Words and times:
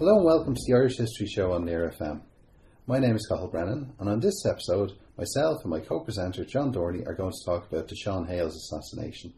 Hello 0.00 0.16
and 0.16 0.24
welcome 0.24 0.54
to 0.54 0.60
the 0.66 0.72
Irish 0.72 0.96
History 0.96 1.26
Show 1.26 1.52
on 1.52 1.66
Near 1.66 1.92
FM. 1.94 2.22
My 2.86 2.98
name 2.98 3.16
is 3.16 3.26
Cathal 3.26 3.48
Brennan, 3.48 3.92
and 3.98 4.08
on 4.08 4.18
this 4.18 4.46
episode, 4.46 4.92
myself 5.18 5.60
and 5.62 5.70
my 5.70 5.80
co-presenter 5.80 6.46
John 6.46 6.72
Dorney 6.72 7.06
are 7.06 7.12
going 7.12 7.32
to 7.32 7.44
talk 7.44 7.70
about 7.70 7.86
the 7.86 7.96
Sean 7.96 8.26
Hales 8.26 8.56
assassination. 8.56 9.34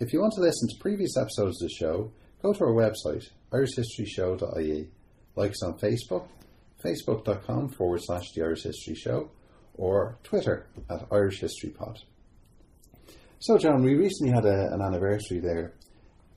If 0.00 0.14
you 0.14 0.22
want 0.22 0.32
to 0.36 0.40
listen 0.40 0.70
to 0.70 0.80
previous 0.80 1.18
episodes 1.18 1.62
of 1.62 1.68
the 1.68 1.74
show, 1.74 2.12
go 2.42 2.54
to 2.54 2.64
our 2.64 2.72
website, 2.72 3.28
irishhistoryshow.ie, 3.52 4.88
like 5.36 5.50
us 5.50 5.62
on 5.62 5.78
Facebook, 5.78 6.28
facebook.com 6.82 7.74
forward 7.76 8.00
slash 8.02 8.32
the 8.34 8.44
Irish 8.44 8.62
History 8.62 8.94
Show, 8.94 9.32
or 9.74 10.16
Twitter 10.24 10.66
at 10.88 11.06
Irish 11.12 11.40
History 11.40 11.68
Pod. 11.68 11.98
So, 13.38 13.58
John, 13.58 13.82
we 13.82 13.96
recently 13.96 14.32
had 14.32 14.46
a, 14.46 14.72
an 14.72 14.80
anniversary 14.80 15.40
there, 15.40 15.74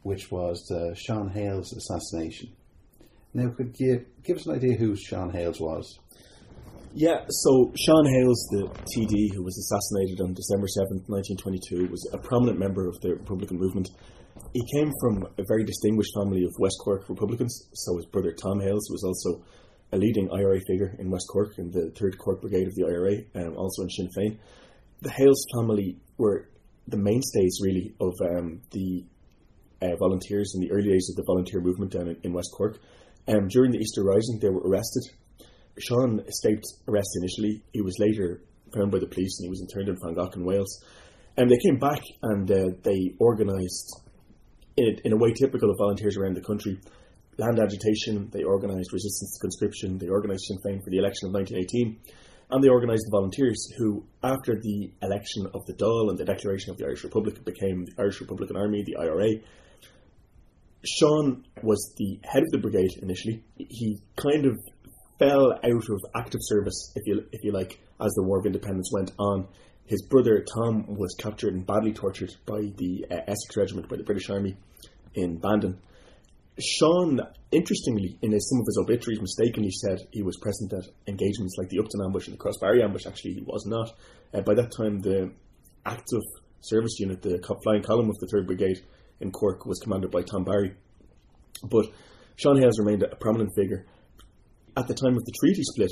which 0.04 0.30
was 0.32 0.66
the 0.68 0.94
Sean 1.00 1.30
Hales 1.30 1.72
assassination. 1.72 2.50
Now, 3.36 3.50
could 3.50 3.76
you 3.78 4.06
give 4.24 4.38
us 4.38 4.48
an 4.48 4.56
idea 4.56 4.78
who 4.78 4.96
Sean 4.96 5.30
Hales 5.30 5.60
was? 5.60 6.00
Yeah, 6.94 7.26
so 7.28 7.74
Sean 7.76 8.06
Hales, 8.06 8.40
the 8.52 8.72
TD 8.96 9.36
who 9.36 9.44
was 9.44 9.60
assassinated 9.60 10.22
on 10.24 10.34
December 10.34 10.68
7th, 10.72 11.04
1922, 11.12 11.92
was 11.92 12.10
a 12.14 12.18
prominent 12.18 12.58
member 12.58 12.88
of 12.88 12.96
the 13.02 13.10
Republican 13.16 13.60
movement. 13.60 13.90
He 14.54 14.64
came 14.74 14.90
from 15.02 15.28
a 15.38 15.44
very 15.50 15.66
distinguished 15.66 16.14
family 16.16 16.46
of 16.46 16.52
West 16.60 16.78
Cork 16.82 17.10
Republicans, 17.10 17.68
so 17.74 17.98
his 17.98 18.06
brother 18.06 18.32
Tom 18.32 18.62
Hales 18.62 18.88
was 18.90 19.04
also 19.04 19.44
a 19.92 19.98
leading 19.98 20.32
IRA 20.32 20.62
figure 20.66 20.96
in 20.98 21.12
West 21.12 21.28
Cork 21.30 21.60
in 21.60 21.72
the 21.72 21.92
3rd 22.00 22.18
Cork 22.18 22.40
Brigade 22.40 22.68
of 22.68 22.76
the 22.76 22.86
IRA, 22.88 23.18
um, 23.36 23.58
also 23.58 23.84
in 23.84 23.90
Sinn 23.90 24.08
Féin. 24.18 24.38
The 25.02 25.12
Hales 25.12 25.46
family 25.58 25.98
were 26.18 26.48
the 26.88 26.96
mainstays, 26.96 27.60
really, 27.62 27.96
of 28.00 28.14
um, 28.32 28.62
the 28.72 29.04
uh, 29.82 29.98
volunteers 30.00 30.54
in 30.56 30.62
the 30.62 30.72
early 30.72 30.88
days 30.88 31.10
of 31.10 31.18
the 31.18 31.24
volunteer 31.28 31.60
movement 31.60 31.92
down 31.92 32.08
in, 32.08 32.18
in 32.24 32.32
West 32.32 32.52
Cork. 32.56 32.80
Um, 33.28 33.48
during 33.48 33.72
the 33.72 33.80
Easter 33.80 34.04
Rising, 34.04 34.40
they 34.40 34.50
were 34.50 34.62
arrested. 34.62 35.04
Sean 35.80 36.22
escaped 36.28 36.66
arrest 36.88 37.10
initially. 37.18 37.64
He 37.74 37.82
was 37.82 37.96
later 38.00 38.42
found 38.74 38.92
by 38.92 39.00
the 39.00 39.08
police 39.08 39.40
and 39.40 39.46
he 39.46 39.50
was 39.50 39.62
interned 39.62 39.90
in 39.90 39.98
Frongoch 39.98 40.36
in 40.36 40.46
Wales. 40.46 40.84
And 41.38 41.50
they 41.50 41.58
came 41.58 41.80
back 41.80 42.02
and 42.22 42.50
uh, 42.50 42.70
they 42.84 43.16
organised, 43.20 44.02
in, 44.78 45.00
in 45.04 45.14
a 45.14 45.18
way 45.18 45.34
typical 45.34 45.70
of 45.70 45.78
volunteers 45.78 46.18
around 46.18 46.36
the 46.36 46.42
country, 46.42 46.80
land 47.38 47.60
agitation, 47.60 48.30
they 48.32 48.44
organised 48.44 48.94
resistance 48.94 49.36
to 49.36 49.42
conscription, 49.42 49.98
they 49.98 50.08
organised 50.08 50.48
Sinn 50.48 50.58
Féin 50.66 50.84
for 50.84 50.90
the 50.90 50.98
election 50.98 51.28
of 51.28 51.34
1918, 51.34 52.00
and 52.52 52.64
they 52.64 52.70
organised 52.70 53.04
the 53.06 53.12
volunteers 53.12 53.68
who, 53.78 54.06
after 54.24 54.56
the 54.62 54.92
election 55.02 55.48
of 55.54 55.66
the 55.66 55.74
Dáil 55.74 56.10
and 56.10 56.18
the 56.18 56.26
declaration 56.26 56.72
of 56.72 56.78
the 56.78 56.86
Irish 56.86 57.04
Republic, 57.04 57.44
became 57.44 57.86
the 57.86 57.92
Irish 58.00 58.22
Republican 58.22 58.56
Army, 58.56 58.84
the 58.84 58.96
IRA. 58.98 59.42
Sean 60.86 61.46
was 61.62 61.94
the 61.98 62.20
head 62.24 62.44
of 62.44 62.52
the 62.52 62.58
brigade 62.58 62.92
initially. 63.02 63.44
He 63.58 64.00
kind 64.16 64.46
of 64.46 64.58
fell 65.20 65.54
out 65.54 65.90
of 65.90 66.06
active 66.16 66.42
service, 66.44 66.94
if 66.96 67.06
you 67.06 67.26
if 67.32 67.44
you 67.44 67.52
like, 67.52 67.80
as 68.00 68.14
the 68.14 68.24
War 68.24 68.40
of 68.40 68.46
Independence 68.46 68.90
went 68.94 69.12
on. 69.18 69.48
His 69.86 70.02
brother 70.04 70.44
Tom 70.54 70.86
was 70.88 71.16
captured 71.20 71.54
and 71.54 71.66
badly 71.66 71.94
tortured 71.94 72.32
by 72.46 72.60
the 72.78 73.06
uh, 73.10 73.16
Essex 73.28 73.56
Regiment, 73.56 73.88
by 73.88 73.98
the 73.98 74.04
British 74.04 74.30
Army 74.30 74.58
in 75.14 75.38
Bandon. 75.38 75.80
Sean, 76.60 77.20
interestingly, 77.52 78.18
in 78.22 78.32
his, 78.32 78.50
some 78.50 78.62
of 78.62 78.66
his 78.66 78.80
obituaries, 78.82 79.22
mistakenly 79.22 79.72
said 79.72 80.00
he 80.12 80.24
was 80.24 80.38
present 80.38 80.74
at 80.74 80.86
engagements 81.08 81.56
like 81.58 81.70
the 81.70 81.80
Upton 81.80 82.02
ambush 82.04 82.28
and 82.28 82.38
the 82.38 82.40
Crossbarry 82.40 82.82
ambush. 82.84 83.06
Actually, 83.06 83.34
he 83.34 83.44
was 83.46 83.66
not. 83.66 83.92
Uh, 84.34 84.42
by 84.42 84.56
that 84.56 84.72
time, 84.76 85.02
the 85.02 85.32
active 85.86 86.24
service 86.62 86.98
unit, 87.00 87.22
the 87.22 87.40
flying 87.64 87.84
column 87.84 88.10
of 88.10 88.18
the 88.20 88.28
3rd 88.28 88.48
Brigade 88.48 88.82
in 89.20 89.32
Cork, 89.32 89.66
was 89.66 89.80
commanded 89.80 90.12
by 90.12 90.22
Tom 90.22 90.44
Barry. 90.44 90.76
But 91.64 91.88
Sean 92.36 92.58
Hales 92.58 92.80
remained 92.80 93.04
a 93.04 93.16
prominent 93.16 93.52
figure. 93.56 93.86
At 94.78 94.88
the 94.88 94.94
time 94.94 95.16
of 95.16 95.24
the 95.24 95.32
treaty 95.40 95.64
split, 95.64 95.92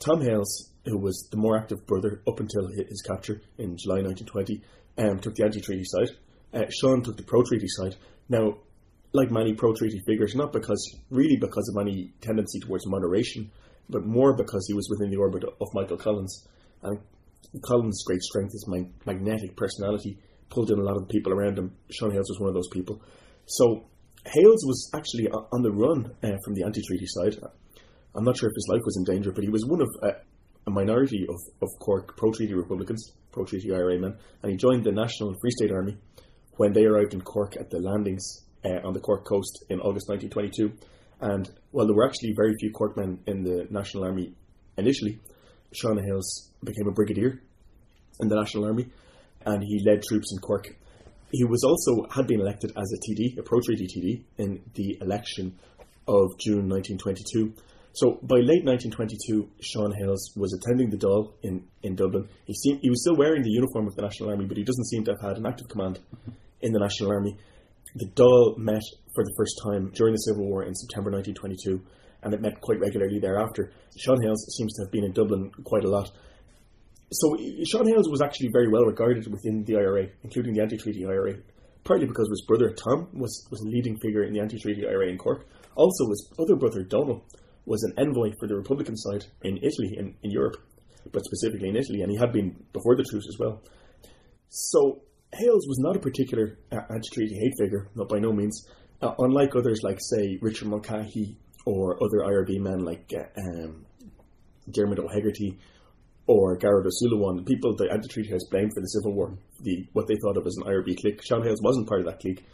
Tom 0.00 0.22
Hales, 0.22 0.72
who 0.84 0.98
was 0.98 1.28
the 1.30 1.36
more 1.36 1.56
active 1.56 1.86
brother 1.86 2.22
up 2.26 2.40
until 2.40 2.68
his 2.68 3.02
capture 3.06 3.40
in 3.58 3.76
July 3.76 4.02
1920, 4.02 4.62
um, 4.98 5.20
took 5.20 5.34
the 5.34 5.44
anti 5.44 5.60
treaty 5.60 5.84
side. 5.84 6.10
Uh, 6.52 6.64
Sean 6.70 7.02
took 7.02 7.16
the 7.16 7.22
pro 7.22 7.42
treaty 7.44 7.68
side. 7.68 7.96
Now, 8.28 8.58
like 9.12 9.30
many 9.30 9.54
pro 9.54 9.74
treaty 9.74 10.00
figures, 10.06 10.34
not 10.34 10.52
because 10.52 10.96
really 11.10 11.36
because 11.36 11.68
of 11.68 11.80
any 11.80 12.12
tendency 12.20 12.60
towards 12.60 12.86
moderation, 12.86 13.50
but 13.88 14.04
more 14.04 14.36
because 14.36 14.64
he 14.66 14.74
was 14.74 14.88
within 14.88 15.10
the 15.10 15.16
orbit 15.16 15.44
of 15.44 15.74
Michael 15.74 15.96
Collins. 15.96 16.46
And 16.82 16.98
Collins' 17.62 18.04
great 18.04 18.22
strength, 18.22 18.52
his 18.52 18.66
magnetic 19.04 19.56
personality, 19.56 20.18
pulled 20.50 20.70
in 20.70 20.78
a 20.78 20.82
lot 20.82 20.96
of 20.96 21.08
people 21.08 21.32
around 21.32 21.58
him. 21.58 21.72
Sean 21.90 22.10
Hales 22.10 22.28
was 22.28 22.40
one 22.40 22.48
of 22.48 22.54
those 22.54 22.68
people. 22.68 23.00
So 23.46 23.86
Hales 24.26 24.64
was 24.66 24.90
actually 24.94 25.28
on 25.28 25.62
the 25.62 25.72
run 25.72 26.12
uh, 26.22 26.36
from 26.44 26.54
the 26.54 26.64
anti-treaty 26.64 27.06
side. 27.06 27.36
I'm 28.14 28.24
not 28.24 28.36
sure 28.36 28.48
if 28.48 28.54
his 28.54 28.68
life 28.68 28.82
was 28.84 28.96
in 28.96 29.04
danger, 29.04 29.32
but 29.32 29.44
he 29.44 29.50
was 29.50 29.64
one 29.66 29.80
of 29.80 29.88
uh, 30.02 30.18
a 30.66 30.70
minority 30.70 31.26
of, 31.28 31.36
of 31.62 31.68
Cork 31.80 32.16
pro-treaty 32.16 32.54
Republicans, 32.54 33.12
pro-treaty 33.32 33.72
IRA 33.72 33.98
men, 33.98 34.16
and 34.42 34.52
he 34.52 34.58
joined 34.58 34.84
the 34.84 34.92
National 34.92 35.34
Free 35.40 35.50
State 35.50 35.70
Army 35.70 35.96
when 36.56 36.72
they 36.72 36.84
arrived 36.84 37.14
in 37.14 37.20
Cork 37.20 37.56
at 37.58 37.70
the 37.70 37.78
landings 37.78 38.44
uh, 38.64 38.86
on 38.86 38.92
the 38.92 39.00
Cork 39.00 39.24
coast 39.24 39.64
in 39.70 39.80
August 39.80 40.08
1922. 40.08 40.72
And 41.20 41.50
while 41.70 41.86
there 41.86 41.94
were 41.94 42.06
actually 42.06 42.34
very 42.36 42.54
few 42.58 42.70
Cork 42.72 42.96
men 42.96 43.20
in 43.26 43.42
the 43.42 43.66
National 43.70 44.04
Army 44.04 44.34
initially, 44.76 45.20
Sean 45.72 45.98
Hales 46.02 46.50
became 46.64 46.88
a 46.88 46.92
brigadier 46.92 47.40
in 48.20 48.28
the 48.28 48.36
National 48.36 48.64
Army, 48.64 48.88
and 49.44 49.62
he 49.62 49.82
led 49.84 50.02
troops 50.02 50.32
in 50.32 50.38
Cork 50.40 50.74
he 51.32 51.44
was 51.44 51.62
also 51.64 52.06
had 52.10 52.26
been 52.26 52.40
elected 52.40 52.72
as 52.76 52.92
a 52.92 52.98
TD, 52.98 53.38
a 53.38 53.42
pro-treaty 53.42 53.86
TD, 53.86 54.24
in 54.38 54.62
the 54.74 54.98
election 55.00 55.58
of 56.08 56.36
June 56.38 56.68
1922. 56.68 57.54
So 57.92 58.18
by 58.22 58.36
late 58.36 58.64
1922, 58.64 59.48
Sean 59.60 59.92
Hales 59.92 60.32
was 60.36 60.54
attending 60.54 60.90
the 60.90 60.96
Dáil 60.96 61.32
in, 61.42 61.64
in 61.82 61.96
Dublin. 61.96 62.28
He 62.46 62.54
seemed, 62.54 62.80
he 62.82 62.90
was 62.90 63.02
still 63.02 63.16
wearing 63.16 63.42
the 63.42 63.50
uniform 63.50 63.86
of 63.86 63.94
the 63.94 64.02
National 64.02 64.30
Army, 64.30 64.46
but 64.46 64.56
he 64.56 64.64
doesn't 64.64 64.86
seem 64.86 65.04
to 65.04 65.12
have 65.12 65.20
had 65.20 65.36
an 65.38 65.46
active 65.46 65.68
command 65.68 66.00
in 66.60 66.72
the 66.72 66.78
National 66.78 67.10
Army. 67.10 67.36
The 67.96 68.06
Dáil 68.14 68.58
met 68.58 68.82
for 69.14 69.24
the 69.24 69.34
first 69.36 69.60
time 69.64 69.90
during 69.94 70.14
the 70.14 70.18
Civil 70.18 70.46
War 70.46 70.64
in 70.64 70.74
September 70.74 71.10
1922, 71.10 71.82
and 72.22 72.34
it 72.34 72.40
met 72.40 72.60
quite 72.60 72.78
regularly 72.78 73.18
thereafter. 73.18 73.72
Sean 73.98 74.20
Hales 74.22 74.46
seems 74.56 74.74
to 74.74 74.84
have 74.84 74.92
been 74.92 75.04
in 75.04 75.12
Dublin 75.12 75.50
quite 75.64 75.84
a 75.84 75.90
lot 75.90 76.10
so 77.12 77.36
Sean 77.66 77.88
Hales 77.88 78.08
was 78.08 78.22
actually 78.22 78.50
very 78.52 78.68
well 78.68 78.84
regarded 78.84 79.26
within 79.30 79.64
the 79.64 79.76
IRA, 79.76 80.08
including 80.22 80.54
the 80.54 80.62
anti-treaty 80.62 81.04
IRA, 81.04 81.34
partly 81.82 82.06
because 82.06 82.28
his 82.28 82.44
brother 82.46 82.70
Tom 82.72 83.08
was, 83.12 83.46
was 83.50 83.60
a 83.60 83.68
leading 83.68 83.98
figure 83.98 84.22
in 84.22 84.32
the 84.32 84.40
anti-treaty 84.40 84.86
IRA 84.86 85.08
in 85.08 85.18
Cork. 85.18 85.46
Also, 85.74 86.08
his 86.08 86.30
other 86.38 86.54
brother 86.54 86.84
Donald 86.84 87.22
was 87.66 87.82
an 87.82 87.94
envoy 87.98 88.30
for 88.38 88.46
the 88.46 88.54
Republican 88.54 88.96
side 88.96 89.24
in 89.42 89.56
Italy, 89.56 89.96
in, 89.98 90.14
in 90.22 90.30
Europe, 90.30 90.56
but 91.12 91.24
specifically 91.24 91.68
in 91.68 91.76
Italy, 91.76 92.02
and 92.02 92.12
he 92.12 92.16
had 92.16 92.32
been 92.32 92.64
before 92.72 92.96
the 92.96 93.04
truce 93.04 93.26
as 93.28 93.38
well. 93.38 93.60
So 94.48 95.02
Hales 95.32 95.66
was 95.66 95.78
not 95.80 95.96
a 95.96 96.00
particular 96.00 96.58
uh, 96.70 96.80
anti-treaty 96.90 97.34
hate 97.34 97.54
figure, 97.58 97.88
not 97.96 98.08
by 98.08 98.18
no 98.18 98.32
means. 98.32 98.68
Uh, 99.02 99.14
unlike 99.18 99.56
others 99.56 99.80
like, 99.82 99.98
say, 100.00 100.38
Richard 100.40 100.68
Mulcahy 100.68 101.36
or 101.66 101.96
other 102.02 102.18
IRB 102.18 102.60
men 102.60 102.84
like 102.84 103.12
uh, 103.16 103.40
um, 103.40 103.86
Dermot 104.70 104.98
O'Hegarty 104.98 105.58
or 106.30 106.56
Garrett 106.56 106.86
O'Sullivan, 106.86 107.38
the 107.38 107.42
people 107.42 107.74
the 107.74 107.90
anti-treaty 107.90 108.30
has 108.30 108.46
blamed 108.50 108.70
for 108.72 108.80
the 108.80 108.86
Civil 108.86 109.14
War, 109.14 109.36
the 109.62 109.84
what 109.92 110.06
they 110.06 110.14
thought 110.22 110.36
of 110.36 110.46
as 110.46 110.56
an 110.58 110.72
IRB 110.72 110.96
clique. 111.00 111.20
Sean 111.26 111.42
Hales 111.42 111.60
wasn't 111.60 111.88
part 111.88 112.00
of 112.00 112.06
that 112.06 112.20
clique. 112.20 112.44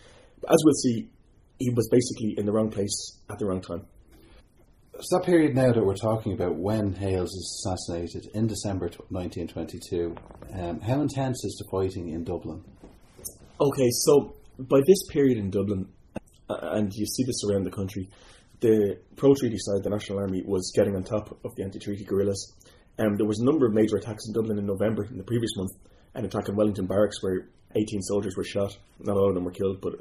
But 0.41 0.51
as 0.51 0.59
we'll 0.65 0.75
see, 0.75 1.11
he 1.59 1.71
was 1.71 1.87
basically 1.91 2.35
in 2.39 2.47
the 2.47 2.53
wrong 2.53 2.71
place 2.71 3.21
at 3.29 3.39
the 3.39 3.45
wrong 3.45 3.61
time. 3.61 3.85
So 4.99 5.19
that 5.19 5.27
period 5.27 5.55
now 5.55 5.73
that 5.73 5.85
we're 5.85 5.95
talking 5.95 6.33
about 6.33 6.57
when 6.57 6.95
Hales 6.95 7.29
is 7.29 7.63
assassinated 7.67 8.31
in 8.33 8.47
December 8.47 8.87
1922, 9.11 10.17
um, 10.55 10.81
how 10.81 11.03
intense 11.03 11.45
is 11.45 11.63
the 11.63 11.69
fighting 11.71 12.09
in 12.09 12.25
Dublin? 12.25 12.65
Okay, 13.61 13.91
so 13.91 14.37
by 14.59 14.81
this 14.87 15.07
period 15.11 15.37
in 15.37 15.51
Dublin, 15.51 15.87
and 16.49 16.91
you 16.95 17.05
see 17.05 17.25
this 17.25 17.43
around 17.45 17.65
the 17.65 17.71
country, 17.71 18.09
the 18.61 18.99
pro-treaty 19.17 19.59
side, 19.59 19.83
the 19.83 19.91
National 19.91 20.19
Army, 20.19 20.43
was 20.47 20.73
getting 20.75 20.97
on 20.97 21.05
top 21.05 21.39
of 21.45 21.55
the 21.57 21.63
anti-treaty 21.63 22.05
guerrillas 22.05 22.55
um, 22.99 23.17
there 23.17 23.27
was 23.27 23.41
a 23.41 23.45
number 23.45 23.67
of 23.67 23.75
major 23.75 23.97
attacks 23.97 24.27
in 24.27 24.33
Dublin 24.33 24.59
in 24.59 24.67
November 24.67 25.05
in 25.05 25.19
the 25.19 25.25
previous 25.25 25.51
month. 25.57 25.73
An 26.15 26.25
attack 26.25 26.49
in 26.49 26.57
Wellington 26.57 26.87
Barracks 26.87 27.23
where 27.23 27.49
18 27.75 28.01
soldiers 28.03 28.37
were 28.37 28.45
shot. 28.45 28.77
Not 29.01 29.17
all 29.17 29.29
of 29.29 29.35
them 29.35 29.45
were 29.45 29.51
killed, 29.51 29.81
but 29.81 29.95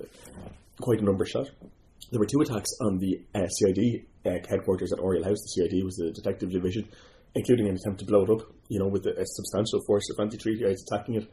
quite 0.80 1.02
a 1.02 1.04
number 1.04 1.26
shot. 1.26 1.50
There 2.12 2.20
were 2.20 2.26
two 2.26 2.42
attacks 2.42 2.70
on 2.82 3.00
the 3.00 3.20
uh, 3.34 3.48
CID 3.48 4.06
uh, 4.26 4.48
headquarters 4.50 4.94
at 4.94 5.00
Oriel 5.00 5.24
House. 5.24 5.42
The 5.42 5.68
CID 5.68 5.84
was 5.84 5.96
the 5.96 6.12
detective 6.12 6.52
division, 6.52 6.88
including 7.34 7.68
an 7.68 7.76
attempt 7.76 8.00
to 8.00 8.06
blow 8.06 8.24
it 8.24 8.30
up. 8.30 8.48
You 8.70 8.80
know, 8.80 8.88
with 8.88 9.06
a, 9.06 9.12
a 9.12 9.26
substantial 9.26 9.82
force 9.86 10.10
of 10.12 10.22
anti-treaty 10.22 10.64
attacking 10.64 11.16
it. 11.16 11.30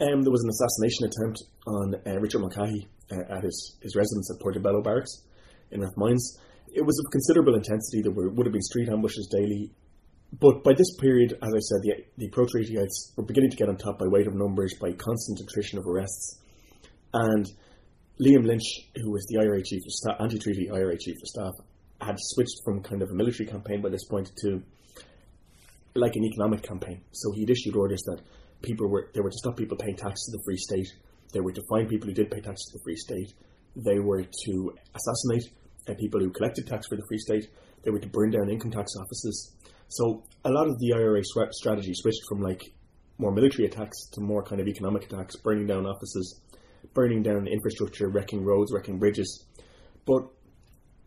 Um, 0.00 0.22
there 0.22 0.32
was 0.32 0.42
an 0.42 0.50
assassination 0.50 1.06
attempt 1.06 1.42
on 1.66 1.94
uh, 2.06 2.18
Richard 2.20 2.40
Mulcahy 2.40 2.88
uh, 3.12 3.36
at 3.36 3.44
his, 3.44 3.76
his 3.80 3.94
residence 3.94 4.28
at 4.34 4.40
Portobello 4.40 4.82
Barracks 4.82 5.22
in 5.70 5.80
Rathmines. 5.80 6.38
It 6.72 6.84
was 6.84 6.98
of 6.98 7.12
considerable 7.12 7.54
intensity. 7.54 8.02
There 8.02 8.10
were, 8.10 8.30
would 8.30 8.46
have 8.46 8.52
been 8.52 8.62
street 8.62 8.88
ambushes 8.88 9.28
daily. 9.30 9.70
But 10.40 10.64
by 10.64 10.72
this 10.74 10.96
period, 10.96 11.32
as 11.32 11.52
I 11.54 11.60
said, 11.60 11.80
the, 11.82 12.04
the 12.16 12.28
pro 12.30 12.44
treatyites 12.44 13.16
were 13.16 13.24
beginning 13.24 13.50
to 13.50 13.56
get 13.56 13.68
on 13.68 13.76
top 13.76 13.98
by 13.98 14.06
weight 14.06 14.26
of 14.26 14.34
numbers, 14.34 14.74
by 14.80 14.92
constant 14.92 15.40
attrition 15.40 15.78
of 15.78 15.86
arrests. 15.86 16.40
And 17.12 17.46
Liam 18.20 18.44
Lynch, 18.44 18.64
who 18.96 19.12
was 19.12 19.24
the 19.28 19.40
IRA 19.40 19.62
chief 19.62 19.82
of 19.84 19.92
staff, 19.92 20.16
anti-treaty 20.20 20.70
IRA 20.70 20.98
chief 20.98 21.14
of 21.22 21.28
staff, 21.28 21.52
had 22.00 22.16
switched 22.18 22.60
from 22.64 22.82
kind 22.82 23.02
of 23.02 23.10
a 23.10 23.14
military 23.14 23.48
campaign 23.48 23.80
by 23.80 23.90
this 23.90 24.04
point 24.04 24.30
to 24.42 24.62
like 25.94 26.16
an 26.16 26.24
economic 26.24 26.62
campaign. 26.62 27.02
So 27.12 27.32
he'd 27.32 27.50
issued 27.50 27.76
orders 27.76 28.02
that 28.02 28.20
people 28.62 28.88
were 28.88 29.10
they 29.14 29.20
were 29.20 29.30
to 29.30 29.38
stop 29.38 29.56
people 29.56 29.76
paying 29.76 29.96
tax 29.96 30.24
to 30.24 30.32
the 30.32 30.42
Free 30.44 30.56
State. 30.56 30.88
They 31.32 31.40
were 31.40 31.52
to 31.52 31.62
find 31.68 31.88
people 31.88 32.08
who 32.08 32.14
did 32.14 32.30
pay 32.30 32.40
tax 32.40 32.64
to 32.66 32.78
the 32.78 32.82
Free 32.82 32.96
State. 32.96 33.32
They 33.76 33.98
were 34.00 34.22
to 34.22 34.74
assassinate 34.94 35.50
uh, 35.88 35.94
people 35.98 36.20
who 36.20 36.30
collected 36.30 36.66
tax 36.66 36.86
for 36.88 36.96
the 36.96 37.04
Free 37.08 37.18
State. 37.18 37.46
They 37.84 37.90
were 37.90 38.00
to 38.00 38.08
burn 38.08 38.30
down 38.30 38.48
income 38.50 38.70
tax 38.70 38.92
offices. 38.98 39.52
So 39.88 40.24
a 40.44 40.50
lot 40.50 40.68
of 40.68 40.78
the 40.78 40.92
IRA 40.94 41.22
strategy 41.52 41.92
switched 41.94 42.22
from 42.28 42.40
like 42.40 42.62
more 43.18 43.32
military 43.32 43.66
attacks 43.66 44.08
to 44.12 44.20
more 44.20 44.42
kind 44.42 44.60
of 44.60 44.68
economic 44.68 45.04
attacks, 45.04 45.36
burning 45.36 45.66
down 45.66 45.86
offices, 45.86 46.40
burning 46.94 47.22
down 47.22 47.46
infrastructure, 47.46 48.08
wrecking 48.08 48.44
roads, 48.44 48.72
wrecking 48.72 48.98
bridges. 48.98 49.46
But 50.04 50.22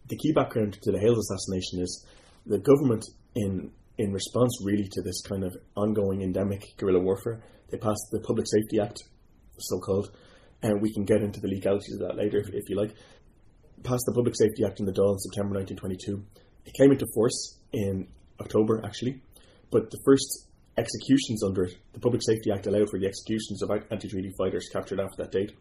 the 0.07 0.15
key 0.15 0.31
background 0.33 0.77
to 0.81 0.91
the 0.91 0.99
Hales 0.99 1.19
assassination 1.19 1.81
is 1.81 2.05
the 2.45 2.59
government, 2.59 3.05
in 3.35 3.71
in 3.97 4.13
response 4.13 4.59
really 4.63 4.87
to 4.91 5.01
this 5.01 5.21
kind 5.21 5.43
of 5.43 5.55
ongoing 5.75 6.21
endemic 6.21 6.63
guerrilla 6.77 6.99
warfare, 6.99 7.41
they 7.69 7.77
passed 7.77 8.07
the 8.11 8.19
Public 8.19 8.45
Safety 8.47 8.79
Act, 8.79 9.01
so 9.57 9.79
called, 9.79 10.11
and 10.61 10.81
we 10.81 10.93
can 10.93 11.03
get 11.03 11.21
into 11.21 11.39
the 11.41 11.47
legalities 11.47 11.93
of 11.99 12.07
that 12.07 12.15
later 12.15 12.37
if, 12.37 12.47
if 12.53 12.69
you 12.69 12.77
like. 12.77 12.93
Passed 13.83 14.03
the 14.05 14.13
Public 14.13 14.35
Safety 14.37 14.63
Act 14.65 14.79
in 14.79 14.85
the 14.85 14.91
Dáil 14.91 15.13
in 15.13 15.19
September 15.19 15.55
1922. 15.55 16.23
It 16.65 16.73
came 16.79 16.91
into 16.91 17.05
force 17.13 17.59
in 17.73 18.07
October, 18.39 18.81
actually, 18.85 19.21
but 19.71 19.89
the 19.91 19.99
first 20.05 20.47
executions 20.77 21.43
under 21.43 21.63
it, 21.63 21.75
the 21.93 21.99
Public 21.99 22.21
Safety 22.23 22.51
Act 22.51 22.67
allowed 22.67 22.89
for 22.89 22.99
the 22.99 23.07
executions 23.07 23.61
of 23.63 23.71
anti 23.91 24.07
treaty 24.07 24.31
fighters 24.37 24.69
captured 24.71 24.99
after 24.99 25.23
that 25.23 25.31
date. 25.31 25.51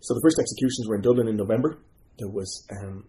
So 0.00 0.14
the 0.14 0.20
first 0.22 0.38
executions 0.38 0.86
were 0.88 0.96
in 0.96 1.02
Dublin 1.02 1.28
in 1.28 1.36
November. 1.36 1.78
There 2.18 2.28
was 2.28 2.66
um, 2.70 3.04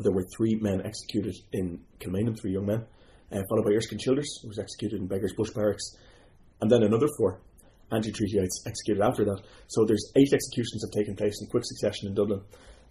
there 0.00 0.12
were 0.12 0.24
three 0.36 0.54
men 0.60 0.82
executed 0.84 1.34
in 1.52 1.80
Kilmainham, 1.98 2.38
three 2.38 2.52
young 2.52 2.66
men, 2.66 2.84
uh, 3.32 3.42
followed 3.48 3.64
by 3.64 3.72
Erskine 3.72 3.98
Childers, 3.98 4.38
who 4.42 4.48
was 4.48 4.58
executed 4.58 5.00
in 5.00 5.08
Beggars 5.08 5.34
Bush 5.36 5.50
Barracks, 5.50 5.96
and 6.60 6.70
then 6.70 6.82
another 6.82 7.08
four 7.16 7.40
anti-treatyites 7.90 8.66
executed 8.66 9.02
after 9.02 9.24
that. 9.24 9.42
So 9.68 9.84
there's 9.84 10.12
eight 10.14 10.32
executions 10.32 10.84
have 10.84 10.92
taken 10.92 11.16
place 11.16 11.40
in 11.40 11.48
quick 11.48 11.64
succession 11.64 12.08
in 12.08 12.14
Dublin. 12.14 12.42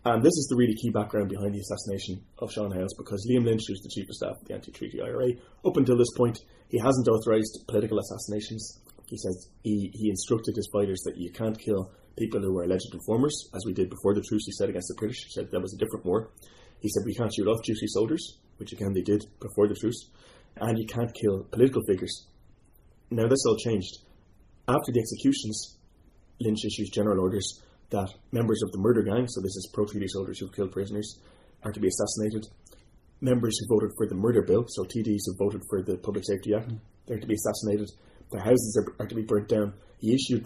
And 0.05 0.23
this 0.23 0.38
is 0.38 0.47
the 0.49 0.55
really 0.55 0.75
key 0.75 0.89
background 0.89 1.29
behind 1.29 1.53
the 1.53 1.59
assassination 1.59 2.23
of 2.39 2.51
Sean 2.51 2.71
Hales 2.71 2.94
because 2.97 3.27
Liam 3.29 3.44
Lynch, 3.44 3.63
who's 3.67 3.81
the 3.81 3.89
chief 3.89 4.07
of 4.07 4.15
staff 4.15 4.38
of 4.39 4.47
the 4.47 4.53
anti-treaty 4.53 5.01
IRA, 5.01 5.31
up 5.65 5.75
until 5.75 5.97
this 5.97 6.11
point, 6.15 6.39
he 6.69 6.79
hasn't 6.79 7.07
authorised 7.07 7.65
political 7.67 7.99
assassinations. 7.99 8.79
He 9.07 9.17
says 9.17 9.49
he, 9.63 9.91
he 9.94 10.09
instructed 10.09 10.55
his 10.55 10.69
fighters 10.71 11.01
that 11.05 11.17
you 11.17 11.31
can't 11.31 11.59
kill 11.59 11.91
people 12.17 12.41
who 12.41 12.53
were 12.53 12.63
alleged 12.63 12.94
informers, 12.94 13.49
as 13.53 13.63
we 13.65 13.73
did 13.73 13.89
before 13.89 14.13
the 14.13 14.21
truce, 14.21 14.45
he 14.45 14.51
said, 14.51 14.69
against 14.69 14.88
the 14.88 14.99
British. 14.99 15.23
He 15.23 15.31
said 15.31 15.51
that 15.51 15.61
was 15.61 15.73
a 15.73 15.77
different 15.77 16.05
war. 16.05 16.31
He 16.81 16.89
said 16.89 17.03
we 17.05 17.15
can't 17.15 17.33
shoot 17.33 17.47
off 17.47 17.63
duty 17.63 17.88
soldiers, 17.88 18.39
which 18.57 18.73
again 18.73 18.93
they 18.93 19.01
did 19.01 19.25
before 19.39 19.67
the 19.67 19.75
truce, 19.75 20.09
and 20.57 20.77
you 20.77 20.85
can't 20.85 21.13
kill 21.13 21.43
political 21.51 21.81
figures. 21.88 22.27
Now 23.09 23.27
this 23.27 23.45
all 23.47 23.57
changed. 23.57 24.00
After 24.67 24.91
the 24.91 25.00
executions, 25.00 25.77
Lynch 26.41 26.65
issues 26.65 26.89
general 26.89 27.19
orders 27.19 27.61
that 27.89 28.13
members 28.31 28.62
of 28.63 28.72
the 28.72 28.80
murder 28.80 29.04
gang, 29.04 29.28
so 29.28 29.42
this 29.42 29.56
is 29.56 29.69
pro 29.74 29.86
treaty 29.86 30.07
soldiers 30.07 30.39
who've 30.39 30.54
killed 30.54 30.72
prisoners, 30.72 31.19
are 31.63 31.72
to 31.72 31.80
be 31.80 31.88
assassinated. 31.88 32.45
Members 33.22 33.57
who 33.60 33.75
voted 33.75 33.92
for 33.98 34.07
the 34.07 34.16
murder 34.16 34.42
bill, 34.42 34.66
so 34.68 34.84
TDs 34.84 35.24
who 35.25 35.36
voted 35.38 35.62
for 35.69 35.81
the 35.81 35.98
Public 35.98 36.25
Safety 36.25 36.54
Act, 36.54 36.69
mm. 36.69 36.80
they're 37.07 37.19
to 37.19 37.28
be 37.28 37.36
assassinated. 37.36 37.89
Their 38.31 38.42
houses 38.42 38.78
are, 38.80 39.04
are 39.04 39.07
to 39.07 39.16
be 39.16 39.24
burnt 39.24 39.48
down. 39.48 39.74
He 40.00 40.13
issued 40.13 40.45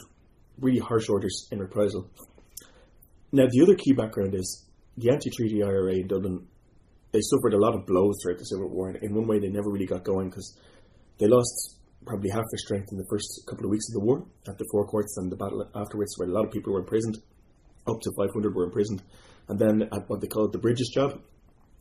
really 0.60 0.80
harsh 0.80 1.10
orders 1.10 1.48
in 1.52 1.60
reprisal. 1.60 2.10
Now, 3.32 3.48
the 3.50 3.62
other 3.62 3.76
key 3.76 3.94
background 3.94 4.36
is 4.36 4.66
the 4.98 5.10
anti-treaty 5.10 5.64
IRA 5.64 5.96
in 5.96 6.08
Dublin. 6.08 6.48
They 7.12 7.22
suffered 7.22 7.54
a 7.54 7.60
lot 7.60 7.76
of 7.76 7.86
blows 7.86 8.16
throughout 8.22 8.40
the 8.40 8.46
Civil 8.46 8.70
War, 8.70 8.90
and 8.90 9.04
in 9.04 9.16
one 9.16 9.28
way, 9.28 9.40
they 9.40 9.50
never 9.50 9.70
really 9.70 9.86
got 9.86 10.04
going 10.04 10.30
because 10.30 10.58
they 11.18 11.28
lost 11.28 11.78
probably 12.06 12.30
half 12.30 12.44
their 12.52 12.58
strength 12.58 12.90
in 12.92 12.98
the 12.98 13.06
first 13.10 13.44
couple 13.48 13.66
of 13.66 13.72
weeks 13.72 13.86
of 13.90 13.94
the 13.94 14.06
war 14.06 14.26
at 14.48 14.58
the 14.58 14.66
Four 14.72 14.88
Courts 14.88 15.18
and 15.18 15.32
the 15.32 15.36
battle 15.36 15.70
afterwards, 15.76 16.14
where 16.18 16.30
a 16.30 16.32
lot 16.32 16.46
of 16.46 16.52
people 16.52 16.74
were 16.74 16.80
imprisoned. 16.80 17.18
Up 17.88 18.00
to 18.02 18.12
500 18.18 18.56
were 18.56 18.66
imprisoned. 18.66 19.02
And 19.48 19.60
then 19.60 19.84
at 19.84 20.08
what 20.08 20.22
they 20.22 20.28
called 20.28 20.54
the 20.54 20.60
Bridges 20.60 20.92
job 20.94 21.20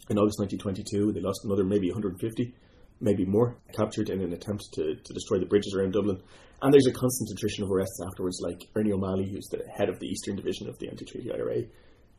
in 0.08 0.19
August 0.19 0.41
1922, 0.41 1.12
they 1.12 1.20
lost 1.20 1.44
another 1.44 1.64
maybe 1.64 1.88
150, 1.88 2.55
maybe 3.00 3.25
more, 3.25 3.56
captured 3.73 4.11
in 4.11 4.20
an 4.23 4.32
attempt 4.32 4.64
to, 4.75 4.97
to 4.97 5.12
destroy 5.12 5.38
the 5.38 5.47
bridges 5.47 5.75
around 5.76 5.93
Dublin. 5.93 6.20
And 6.62 6.73
there's 6.73 6.87
a 6.87 6.93
constant 6.93 7.31
attrition 7.31 7.64
of 7.64 7.70
arrests 7.70 8.00
afterwards, 8.06 8.41
like 8.43 8.69
Ernie 8.75 8.93
O'Malley, 8.93 9.31
who's 9.31 9.49
the 9.50 9.62
head 9.73 9.88
of 9.88 9.99
the 10.00 10.06
Eastern 10.06 10.37
Division 10.37 10.69
of 10.69 10.79
the 10.79 10.88
Anti-Treaty 10.88 11.31
IRA, 11.32 11.62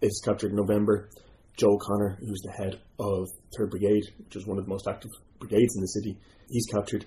is 0.01 0.22
captured 0.24 0.51
in 0.51 0.57
November. 0.57 1.10
Joe 1.57 1.78
Connor, 1.78 2.18
who's 2.22 2.42
the 2.44 2.51
head 2.51 2.80
of 3.00 3.28
3rd 3.60 3.72
Brigade, 3.72 4.04
which 4.19 4.36
is 4.36 4.48
one 4.48 4.57
of 4.57 4.63
the 4.63 4.69
most 4.69 4.88
active 4.88 5.12
brigades 5.38 5.75
in 5.75 5.81
the 5.81 5.88
city, 5.88 6.18
he's 6.50 6.66
captured. 6.74 7.06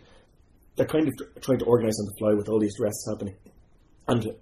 They're 0.76 0.87
kind 0.87 1.09
of 1.09 1.43
trying 1.43 1.59
to 1.61 1.65
organise 1.65 1.99
on 1.99 2.06
the 2.06 2.15
fly 2.19 2.35
with 2.35 2.49
all 2.49 2.61
these 2.61 2.75
arrests 2.81 3.06
happening. 3.09 3.37
And 4.06 4.37